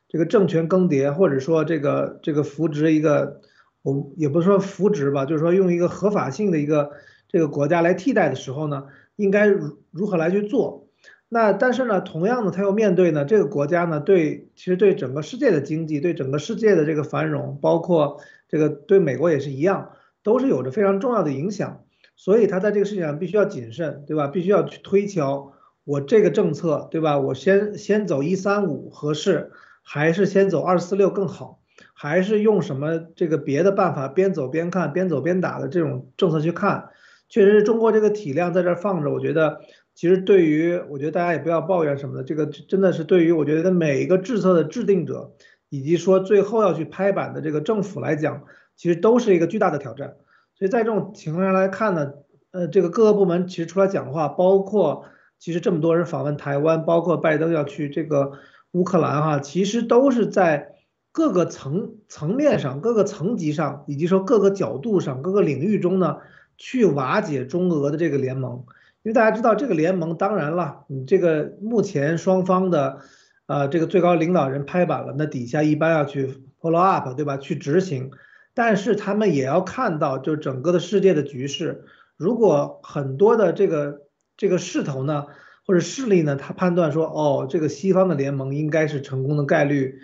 [0.08, 3.42] 这个政权更迭，或者说这个这个扶植一个，
[3.82, 6.92] 我也不是说扶植吧，就是说用一个合法性的一个
[7.28, 8.84] 这个国家来替代的时候呢，
[9.16, 10.87] 应该如如何来去做。
[11.30, 18.18] 那但是呢，同样的，他又面对呢，这个国家呢，对，其实对整个世界的经济，对整个世界的这个繁荣，包括
[18.48, 19.90] 这个对美国也是一样，
[20.22, 21.82] 都是有着非常重要的影响。
[22.16, 24.26] 所以他在这个事情上必须要谨慎，对吧？
[24.26, 25.52] 必须要去推敲
[25.84, 27.18] 我这个政策，对吧？
[27.18, 29.52] 我先先走一三五合适，
[29.82, 31.60] 还是先走二四六更好？
[31.92, 36.88] 还是用什么这个别的办法，边走边看，边走边打的这种政策去看？
[37.28, 39.60] 确实中国这个体量在这放着，我觉得。
[39.98, 45.32] 其实对于我觉得大家也不要抱怨什么的，这个真的是对于我觉得每一个政策的制定者，
[45.70, 48.44] 以及说最后要去拍板的这个政府来讲，
[48.76, 50.14] 其实都是一个巨大的挑战。
[50.54, 52.12] 所以在这种情况下来看呢，
[52.52, 55.04] 呃，这个各个部门其实出来讲话，包括
[55.40, 58.30] 其实这么多人访问台湾，包括拜登要去这个
[58.70, 60.76] 乌克兰哈，其实都是在
[61.10, 66.18] 各个层层面上、各个层级上，以及说各个角度上、各个领域中呢，
[66.56, 68.64] 去瓦解中俄的这个联盟。
[69.08, 72.98] 因为大家知道这个联盟，当然了，你这个目前双方的，
[73.46, 77.38] 呃，这个最高领导人拍板了，那底下一般要去 follow up，对吧？
[77.38, 78.10] 去执行，
[78.52, 81.86] 但是他们也要看到，就整个的世界的局势，
[82.18, 84.02] 如果很多的这个
[84.36, 85.24] 这个势头呢，
[85.66, 90.00] 或者势力呢，他判断说，哦，这个西方的联盟应该是成功的概率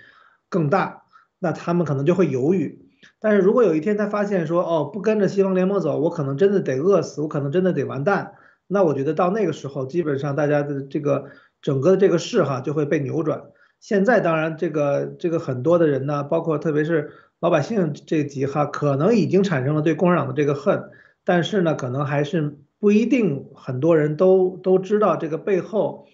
[0.48, 1.02] 更大，
[1.38, 2.80] 那他们可能就会犹豫。
[3.20, 8.36] 但是如果有一天他发现说，哦，不跟着西方联盟走，我可能真的得饿死，我可能真的得完蛋。
[8.74, 11.26] 那我觉得到那个时候，基本上大家的这个
[11.62, 13.40] 整个的这个势哈就会被扭转。
[13.78, 20.90] 现在当然这个这个很多的人呢，包括特别是老百姓这级哈，可能已经产生了对共产党的这个恨，
[21.24, 26.08] 但是呢，可能还是不一定很多人都都知道这个背后，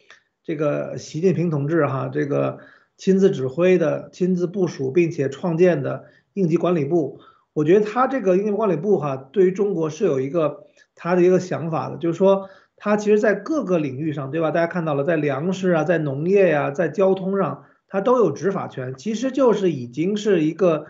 [0.45, 2.59] 这个习近平同志哈这个
[2.99, 6.05] 亲自指挥的、亲自部署并且创建的
[6.35, 7.21] 应急管理部，
[7.55, 10.67] 我觉得他这个应急管理部哈，对于中国是有一个。
[11.03, 14.51] 他的一个想法的，就是说，他其实，在各个领域上，对吧？
[14.51, 18.95] 大家看到了，在粮食啊，在农业呀，在交通上，他都有执法权。
[18.99, 20.85] 其实就是已经是一个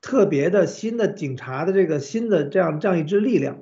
[0.00, 3.58] 特别的新的警察的这个新的这样这样一支力量。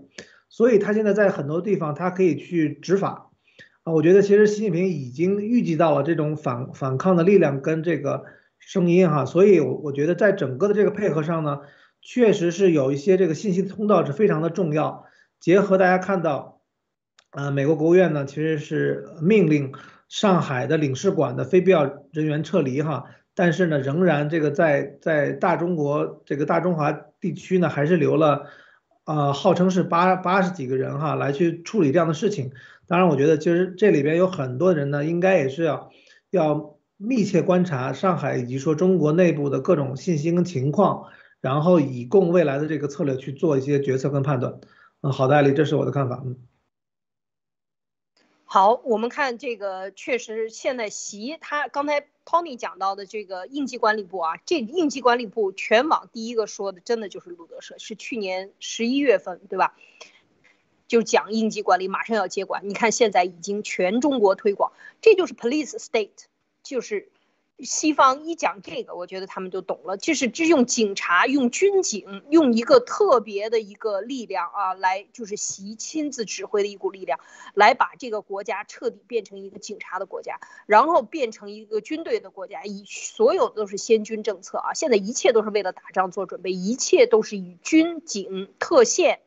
[0.51, 3.31] 所以，他现在在很多地方，他可以去执法
[3.85, 3.94] 啊。
[3.94, 8.24] 我觉得，其实习近平已经预计到了这种反反抗的力量跟这个
[8.59, 9.24] 声音哈。
[9.24, 11.60] 所以，我我觉得，在整个的这个配合上呢。
[12.09, 15.06] 确实是有一些这个信息通道是非常的重要。
[15.41, 16.61] 结合大家看到，
[17.31, 19.73] 呃，美国国务院呢其实是命令
[20.09, 23.05] 上海的领事馆的非必要人员撤离哈，
[23.35, 28.47] 但是呢，仍然这个在在大中国这个大中华地区呢，还是留了，
[29.05, 32.51] 呃，号称是八八十几个人哈来去处理这样的事情。
[32.89, 35.91] 当然，我觉得其实这里边有很多人呢，应该也是要
[36.31, 41.05] 要密切观察上海以及说中国内部的各种信息跟情况。
[41.43, 44.59] 然后以供未来的这个策略去做一些决策跟判断。
[45.02, 46.23] 嗯，好的，艾丽，这是我的看法。
[46.24, 46.36] 嗯，
[48.44, 59.77] 好，我们看这个，确实现在习他刚才 Tony 讲到的这个应急管理部啊，这应急管理部全网第一个说的，真的就是路德社，是去年十一月份，对吧？
[60.89, 66.27] 就讲应急管理马上要接管，你看现在已经全中国推广，这就是 Police State，
[66.62, 67.10] 就是。
[67.59, 77.19] 西方一讲这个，我觉得他们就懂了，就是只用警察、用军警、用一个特别的一个力量啊，来就是习亲自指挥的一股力量，
[77.55, 89.20] 来把这个国家彻底变成一个警察的国家，然后变成一个军队的国家，以所有都是先军政策啊，现在一切都是为了打仗做准备，一切都是以军警特线，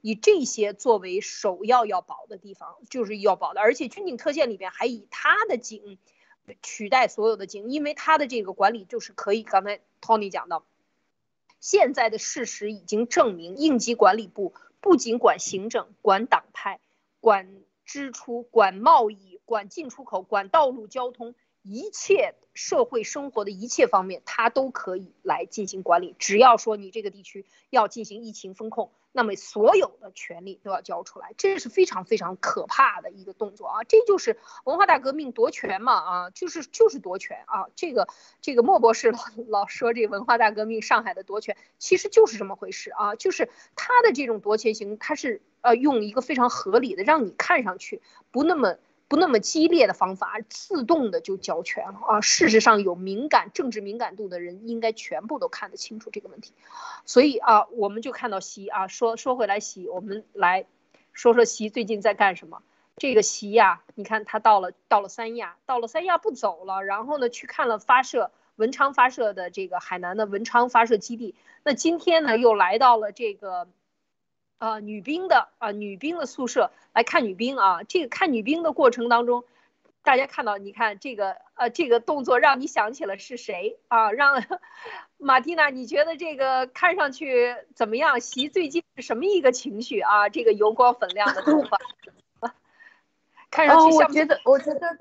[0.00, 5.98] 以这些作为首要要保的地方，就是要保的，而且军警特线里边还以他的警。
[6.62, 9.42] 取代所有的警，因为他的这个管理就是可以。
[9.42, 10.64] 刚才 Tony 讲到，
[11.60, 16.80] 现在的事实已经证明，应急管理部不仅管行政、管党派、
[17.20, 26.14] 管支出、管贸易、管进出口、管道路交通，一切社会生活的一切方面，他都可以来进行管理。
[26.18, 28.90] 只要说你这个地区要进行疫情风控。
[29.16, 33.82] 那么所有的权利都要交出来，这是非常非常可怕的一个动作啊！
[33.84, 37.68] 这就是文化大革命夺权嘛啊，就是就是夺权啊！
[37.74, 38.08] 这个
[38.42, 39.18] 这个莫博士老
[39.48, 43.14] 老说这文化大革命上海的夺权，其实就是这么回事啊！
[43.14, 48.76] 就是他的这种夺权型，他是呃用一个非常合理的，让你看上去不那么。
[49.08, 52.20] 不那么激烈的方法，自动的就交权了啊！
[52.20, 56.52] 事实上，有敏感政治敏感度的人应该全部都看得清楚这个问题。
[57.04, 60.66] 所以啊，我们就看到习啊，说说回来，习，我们来
[61.12, 62.62] 说说习最近在干什么。
[62.96, 71.36] 这个习呀，你看他到了到了三亚，到了三亚不走了，然后呢去看了发射文昌发射的这个海南的文昌发射基地。
[71.62, 73.68] 那今天呢又来到了这个。
[74.58, 77.82] 呃，女兵的啊，女兵的宿舍来看女兵啊。
[77.82, 79.44] 这个看女兵的过程当中，
[80.02, 84.12] 大家看到，你看这个呃，这个动作让你想起了是谁啊？
[84.12, 84.42] 让
[85.18, 88.20] 马蒂娜，你觉得这个看上去怎么样？
[88.20, 90.28] 习最近是什么一个情绪啊？
[90.30, 91.78] 这个油光粉亮的头发，
[93.50, 94.08] 看上去像。
[94.08, 94.98] 我觉得，我觉得，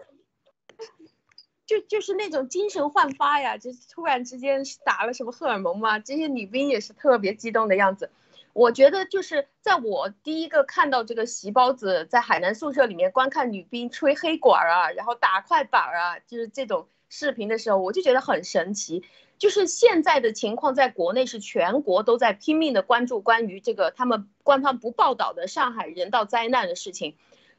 [1.66, 6.00] 就就是那种精神焕发呀，就是突然之间打了什么荷尔蒙嘛。
[6.00, 8.12] 这些女兵也是特别激动的样子。
[8.56, 19.04] 我觉得就是在我第一个看到这个席包子在海南宿舍里面观看女兵吹黑管儿啊，然后打快板儿啊，就是这种视频的时候，我就觉得很神奇。
[19.38, 27.18] 就是现在的情况，在国内是全国都在拼命的关注关于这个他们官方不报道的上海人道灾难的事情，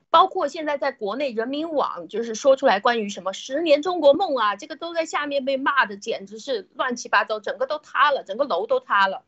[0.09, 9.25] 包括现在在国内人民网就是说出来关于什么十年中国梦啊，这个都在下面被骂的简直是乱七八糟，整个都塌了，整个楼都塌了。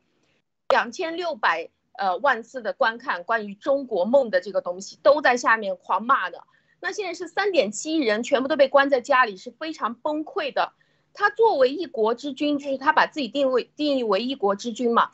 [0.68, 6.44] 两千六百呃万次的观看关于中国梦的这个东西，都在下面狂骂的。
[6.80, 10.72] 那现在是三点七亿人全部都被关在家里，是非常崩溃的。
[11.14, 15.12] 他作为一国之君，就是他把自己定位定义为一国之君嘛。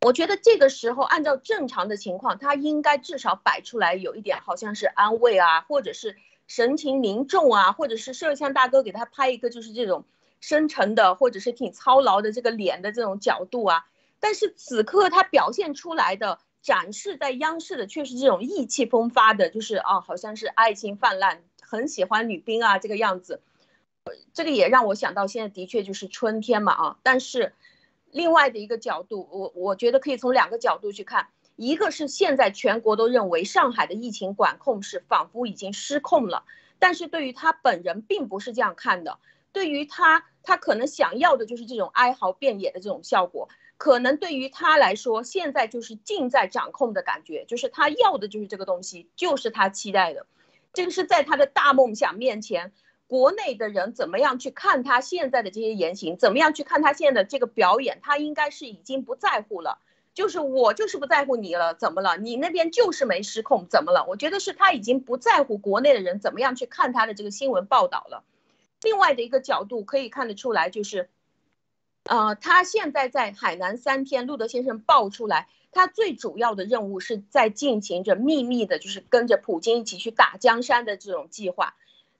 [0.00, 6.16] 我觉得这个时候按照正常的情况，他应该至少摆出来有一点好像是安慰啊，或者是
[6.46, 10.04] 神情凝重啊，或者是摄像大哥给他拍一个就是这种
[10.40, 13.86] 深沉的，或者是挺操劳的这个脸的这种角度啊。
[14.20, 23.40] 但是此刻他表现出来的展示在央视的却是这种意气风发的，就是啊，好像是爱情泛滥，很喜欢女兵啊这个样子。
[24.32, 26.98] 这个也让我想到现在的确就是春天嘛啊。
[27.02, 27.52] 但是
[28.10, 36.44] 另外的一个角度，我我觉得可以从两个角度去看，一个是现在全国都认为上海的疫情管控是仿佛已经失控了，
[36.78, 39.18] 但是对于他本人并不是这样看的，
[39.52, 43.48] 对于他他可能想要的就是这种哀嚎遍野的这种效果。
[43.78, 50.26] 可能对于他来说，现在就是尽在掌控的感觉，就是他要的就是这个东西，就是他期待的。
[50.72, 52.72] 这个是在他的大梦想面前，
[53.06, 59.78] 国内的人怎么样去看他现在的这些言行，怎么样去看他现在的这个表演，他应该是已经不在乎了。
[60.12, 62.16] 就是我就是不在乎你了，怎么了？
[62.16, 64.04] 你那边就是没失控，怎么了？
[64.08, 68.24] 我觉得是他已经不在乎国内的人怎么样去看他的这个新闻报道了。
[68.82, 71.08] 另外的一个角度可以看得出来，就是。
[72.08, 81.74] 呃，他现在在海南三天，路德先生爆出来，他最主要的任务是在进行着秘密的，就是跟着普京一起去打江山的这种计划。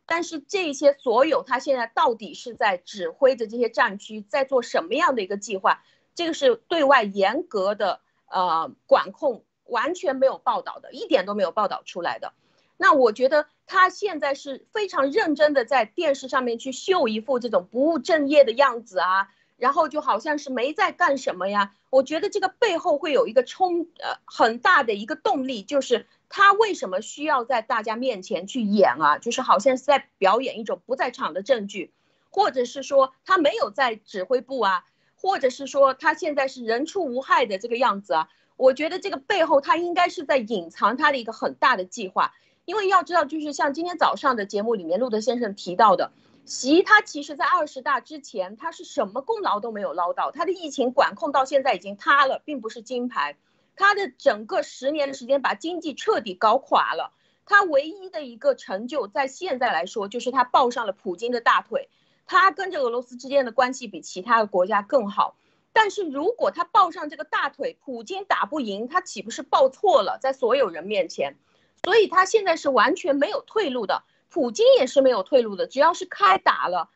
[0.05, 5.83] 但是这些所有，他现在到底是在指挥着这些战区，在做什么样的一个计划？
[6.15, 12.35] 这个是对外严格的呃管控，完全没有报道的，一点都没有报道出来的。
[12.77, 19.29] 那我觉得他现在是非常认真的在电视上面去秀一副这种不务正业的样子啊。
[19.59, 21.75] 然后就好像是没在干什么呀？
[21.91, 29.19] 我觉得这个背后会有一个冲呃很大的一个动力，就是他为什么需要在大家面前去演啊？
[29.19, 31.91] 就是好像是在表演一种不在场的证据，
[32.31, 34.85] 或者是说他没有在指挥部啊，
[35.17, 38.29] 或者是说他现在是人畜无害的这个样子啊？
[38.57, 46.13] 我觉得这个背后他应该是在隐藏他的一个很大的计划，因为要知道，就是像今天早上的节目里面，路德先生提到的。
[46.49, 50.31] 习他其实，在二十大之前，他是什么功劳都没有捞到。
[50.31, 53.37] 他的疫情管控到现在已经塌了，并不是金牌。
[53.77, 57.13] 他的整个十年的时间，把经济彻底搞垮了。
[57.45, 61.91] 他唯一的一个成就，在现在来说，就是他抱上了普京的大腿。
[62.27, 65.37] 他跟着俄罗斯之间的关系比其他的国家更好。
[65.75, 71.37] 但是如果他抱上这个大腿，普京打不赢，他岂不是抱错了，在所有人面前？
[71.85, 74.03] 所以他现在是完全没有退路的。
[74.31, 76.91] 普京也是没有退路的，只要是开打了，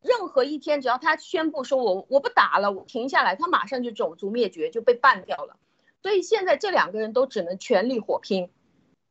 [0.00, 5.56] 任何一天，只要他宣布说我我不打了，我停下来，他马上就种族灭绝，就被办掉了。
[6.02, 8.50] 所以现在这两个人都只能全力火拼，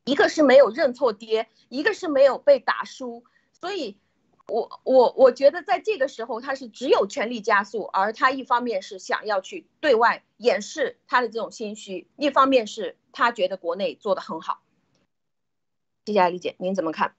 [0.05, 3.25] 一个是没有认错爹，一个是没有被打输。
[3.59, 3.97] 所以，
[4.47, 14.61] 我我我觉得在这个时候他是只有全力加速，而他一方面是想要去对外掩饰他的这种心虚，一方面是他觉得国内做得很好。
[16.05, 17.15] 谢谢李姐，您怎么看？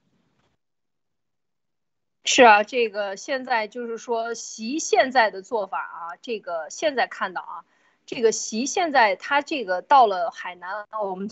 [2.29, 7.63] 是啊，这个现在就是说，习现在的做法啊，这个现在看到啊，
[8.05, 11.29] 这个习现在他这个到了海南，我们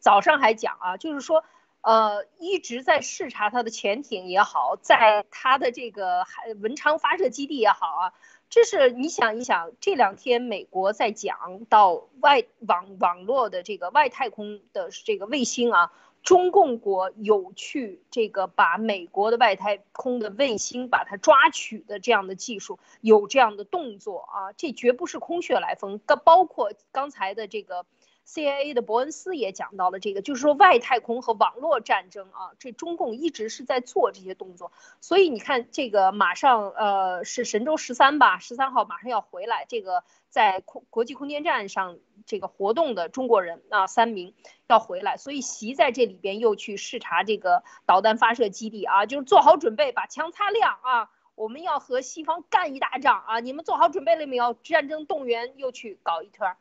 [0.00, 1.44] 早上还讲啊，就是说，
[1.82, 8.12] 呃，一直在视察他的潜艇也好，在他的这个海文昌发射基地也好啊，
[8.50, 15.92] 这是你想一想，这两天美国在讲到外网网络的这个外太空的这个卫星啊。
[16.22, 26.00] 中共国有去这个把美国的外太空的卫星把它抓取的这样的技术，有这样的动作啊，这绝不是空穴来风。
[26.24, 27.86] 包括刚才的这个
[28.28, 34.70] CIA 的伯恩斯也讲到了这个，就是说外太空和网络战争啊，这中共一直是在做这些动作。
[35.00, 41.98] 所以你看，这个马上呃是神舟十三吧，十三号马上要回来，这个在空国际空间站上。
[42.26, 44.34] 这个活动的中国人啊，三名
[44.66, 54.52] 要回来，所以习在这里边又去视察这个导弹发射基地啊，就是做好准备，把枪擦亮啊，我们要和西方干一大仗啊，你们做好准备了没有？
[54.52, 56.54] 战争动员又去搞一圈，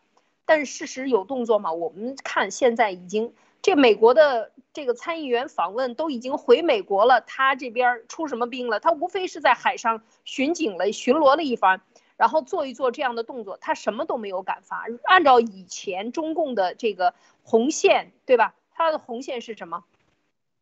[0.47, 1.71] 但是事实有动作吗？
[1.71, 8.79] 我们看现在已经这美国的这个参议员访问都已经回美国了，他这边出什么兵了？
[8.79, 11.81] 他无非是在海上巡警了、巡逻了一番。
[12.15, 14.87] 然后做一做这样的动作，他什么都没有敢发。
[15.03, 17.13] 按照以前中共的这个
[17.43, 18.55] 红线，对吧？
[18.71, 19.83] 他的红线是什么？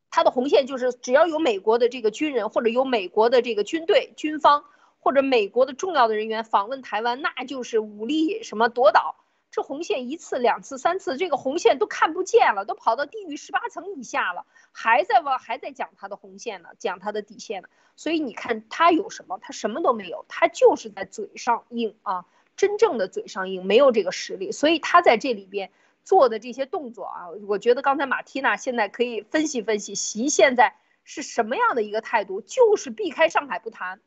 [0.09, 4.65] 他的红线就是只要有美国的这个军人，或者有美国的这个军队、军方，
[4.99, 9.15] 或者美国的重要的人员访问台湾，那就是武力什么夺岛。
[9.55, 17.69] 这红线一次、两次、三次，这个红线都看不见了，都跑到地狱十八层以下了，还在往还在讲他的红线呢，讲他的底线呢。
[17.95, 19.39] 所以你看他有什么？
[19.41, 22.25] 他什么都没有，他就是在嘴上硬啊，
[22.57, 24.51] 真正的嘴上硬，没有这个实力。
[24.51, 25.71] 所以他在这里边
[26.03, 30.75] 做的这些动作啊，我觉得刚才马蒂娜现在可以分析分析，习现在
[31.05, 32.41] 是什么样的一个态度？
[32.41, 34.01] 就是避开上海不谈，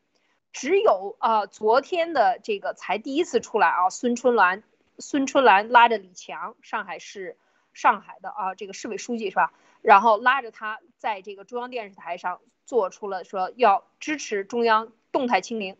[0.53, 4.61] 只有啊昨天的这个才第一次出来啊，孙春兰。
[4.99, 7.37] 孙春兰拉着李强，上海市
[7.73, 9.53] 上海的啊这个市委书记是吧？
[9.81, 15.77] 然后拉着他在这个中央电视台上做出了说要支持中央动态清零，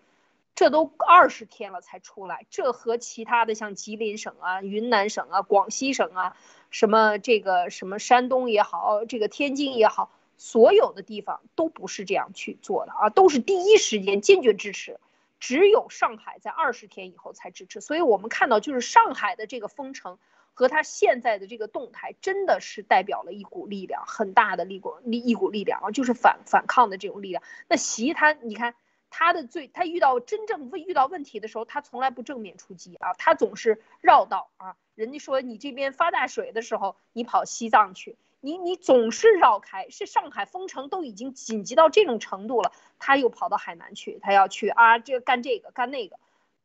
[0.55, 6.37] 这都二十天了才出来，这和其他的像吉林省啊、云南省啊、广西省啊，
[6.69, 14.97] 什么这个什么山东也好，这个天津也好，所有的地方都不是这样去做的啊，都是第一时间坚决支持。
[15.39, 20.19] 只有上海在二十天以后才支持，所以我们看到就是上海的这个封城
[20.53, 27.41] 和他现在的这个动态，真的是代表了一股力量，很大的力股力一股力量啊，就是反反抗的这种力量。
[27.67, 28.75] 那习他，你看
[29.09, 34.75] 他的最，他遇到真正遇到问题的时候，他从来不正面出击啊，他总是绕道啊。
[34.95, 38.17] 人家说你这边发大水的时候，你跑西藏去。
[38.41, 46.17] 你你总是绕开，是上海封城都已经紧急到这种程度了，他又跑到海南去，他要去啊，这干这个干那个，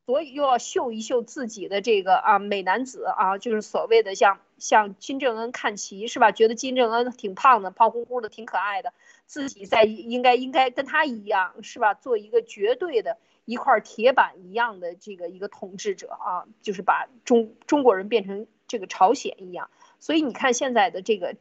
[0.07, 6.31] 所以又要秀一秀自己的这个啊美男子啊，就是所谓的像像金正恩看齐是吧？
[6.31, 8.93] 觉得金正恩挺胖的，胖乎乎的，挺可爱的，
[9.27, 11.93] 自己在应该应该跟他一样是吧？
[11.95, 19.71] 做一个绝对的一块铁板一样的这个一个统治者啊，就是把中中国人变成这个朝鲜一样。
[19.99, 21.35] 所以你看现在的这个。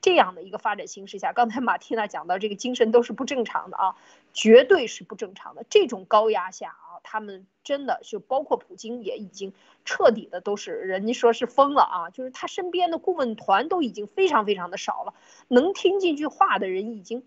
[0.00, 3.96] 这样的一个发展形势下，刚才马蒂娜讲到这个精神都是不正常的啊，
[4.32, 5.64] 绝对是不正常的。
[5.68, 9.52] 这种高压下啊，他们真的就包括普京也已经
[9.84, 15.14] 彻底的都是人家说是疯了啊，就是他身边的顾问团都已经非常非常的少了，
[15.48, 17.22] 能听进去话的人已经。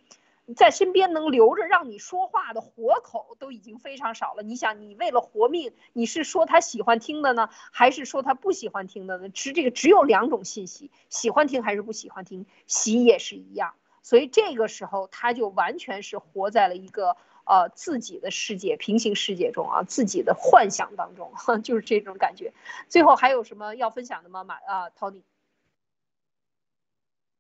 [0.56, 4.44] 在身边能留着让你说话的活口都已经非常少了。
[4.44, 9.30] 你想，你为了活命，你是说他喜欢听的呢，还是说他不喜欢听的呢？
[9.30, 13.74] 只这个只有两种信息，喜欢听还是不喜欢听，喜也是一样。
[14.02, 17.16] 所以这个时候他就完全是活在了一个
[17.46, 21.32] 呃自己的世界、平行世界中啊，自己的幻想当中，
[21.64, 22.54] 就是这种感觉。
[22.90, 24.44] 最后还有什么要分享的吗？
[24.44, 25.22] 马啊，Tony。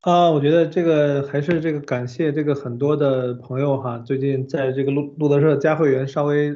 [0.03, 6.53] 啊，我觉得这个还是这个感谢这个很多的朋友哈，最近在这个路路德社加会员稍微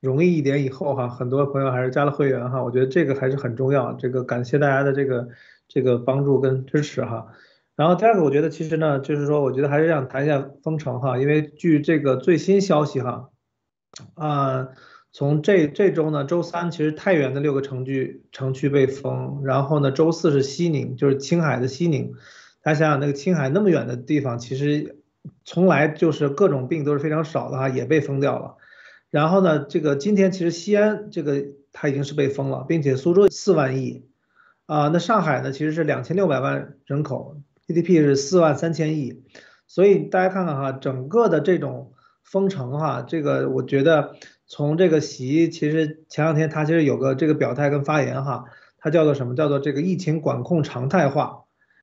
[0.00, 5.28] 容易一点以后哈，很多朋友还是加了会员哈，我觉得这个还是很重要，这个感谢大家的这个
[5.68, 7.26] 这个帮助跟支持哈。
[7.76, 13.28] 然后第二个，我觉得其实呢，就是说我觉得还是想谈一下封城哈，因为据这个最新消息哈，
[14.14, 14.68] 啊，
[15.12, 22.14] 从这这周呢，周三其实太原的六个城区城区被封，然后呢，周四是西宁，就是青海的西宁。
[22.62, 24.96] 大家想想，那个青海那么远的地方，其实
[25.44, 28.56] 从来就是各种病都是非常少的哈，也被封掉了。
[29.10, 34.06] 然后呢，这个今天其实西安这个它已经是被封了，并且苏州四万亿
[34.66, 37.36] 啊，那上海呢其实是两千六百万人口
[37.66, 39.22] ，GDP 是四万三千亿。
[39.66, 44.14] 所以大家看看哈，整个的这种封城哈，这个我觉得
[44.46, 48.44] 从这个习其实前两天他其实有个这个表态跟发言哈，
[48.78, 49.34] 他叫做什么？
[49.34, 51.41] 叫做这个疫情管控常态化。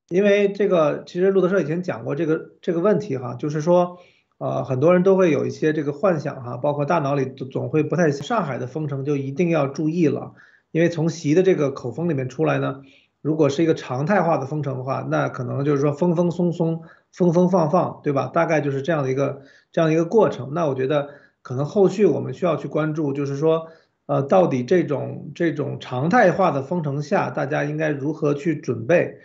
[0.09, 3.99] 因为这个，其实路德社以前讲过这个这个问题哈，就是说，
[4.39, 10.33] 呃，很多人都会有一些这个幻想哈，包括大脑里总会不太上海的封城就一定要注意了，
[10.71, 12.81] 因为从习的这个口风里面出来呢，
[13.21, 16.81] 如果是一个常态化的封城的话，那可能就是说封封松松，
[17.13, 18.31] 封封放放，对吧？
[18.33, 20.49] 大概就是这样的一个这样一个过程。
[20.55, 21.09] 那我觉得
[21.43, 23.67] 可能后续我们需要去关注，就是说，
[24.07, 29.19] 呃，到底这种这种常态化的封城下，大家应该如何去准备？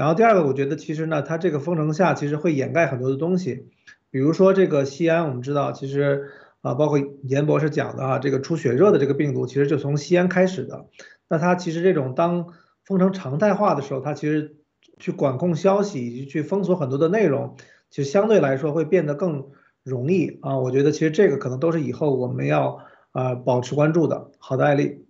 [0.00, 3.66] 然后第二个，我觉得其实呢，它这个封城下其实会掩盖很多的东西，
[4.10, 6.30] 比如说这个西安，我们知道其实
[6.62, 10.86] 啊，包括严博士讲的啊，这个出血热的这个病毒其实就从西安开始的。
[11.28, 12.46] 那它其实这种当
[12.82, 14.56] 封城常态化的时候，它其实
[14.98, 17.56] 去管控消息以及去封锁很多的内容，
[17.90, 19.50] 其实相对来说会变得更
[19.82, 20.56] 容易啊。
[20.56, 24.30] 我觉得其实这个可能都是以后我们要啊保持关注的。
[24.38, 25.04] 好的，艾丽。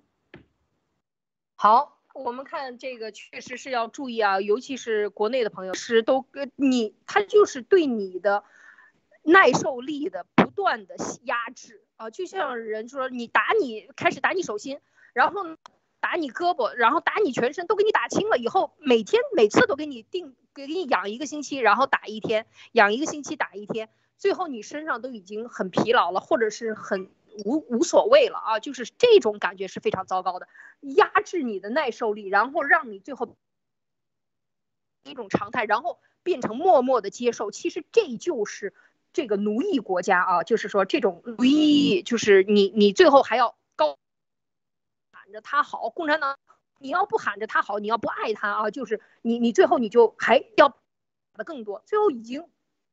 [1.55, 2.00] 好。
[2.23, 8.45] 我们看这个确实是要注意啊，尤其是国内的朋友是都跟你，他就是对你的
[9.23, 14.81] 耐受力的不断的压制啊，就像人说你打你开始打你手心，
[15.15, 15.43] 然后
[15.99, 23.89] 打你胳膊，然后打你全身，都给你打轻了以后，每天每次都给你定给你养一个星期，然后打一天，养一个星期打一天，
[24.19, 27.11] 最后你身上都已经很疲劳了，或者是很。
[27.45, 30.49] 无无所谓了啊，就是这种感觉是非常糟糕的，
[30.81, 33.37] 压制你的耐受力，然后让你最后
[35.05, 37.51] 一种常态，然后变成默默的接受。
[37.51, 38.75] 其实这就是
[39.13, 43.97] 这个奴役国家啊，就是说这种奴役，就是你你最后还要高
[45.13, 46.39] 喊着他好，共产党，
[46.79, 50.69] 你要不喊着他好，你要不爱他啊，就是你你最后你就还要
[51.35, 52.49] 的更多，最后已经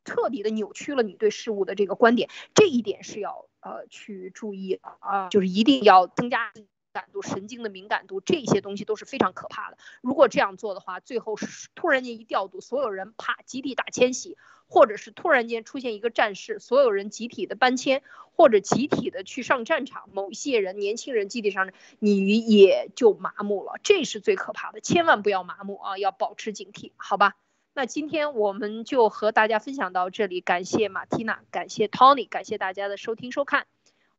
[0.06, 3.48] 彻底的扭曲了你对事物的这个观点，这一点是要。
[3.68, 9.78] 呃，去注意啊，就是一定要增加敏感度、神经的敏感度，这些东西都是非常可怕的。
[10.02, 14.38] 如果这样做的话，最后是突然间一调度，所有人啪集体大迁徙，
[14.70, 21.70] 或者是突然间出现一个战事，所有人集体的搬迁，或者集体的去上战场，某一些人年轻人集体上，
[22.00, 24.80] 你也就麻木了，这是最可怕的。
[24.80, 27.36] 千万不要麻木啊，要保持警惕，好吧？
[27.78, 33.68] 那今天我们就和大家分享到这里，感谢马蒂娜，感谢 Tony，感谢大家的收听收看，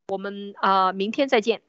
[0.07, 1.61] 我们啊明天再见。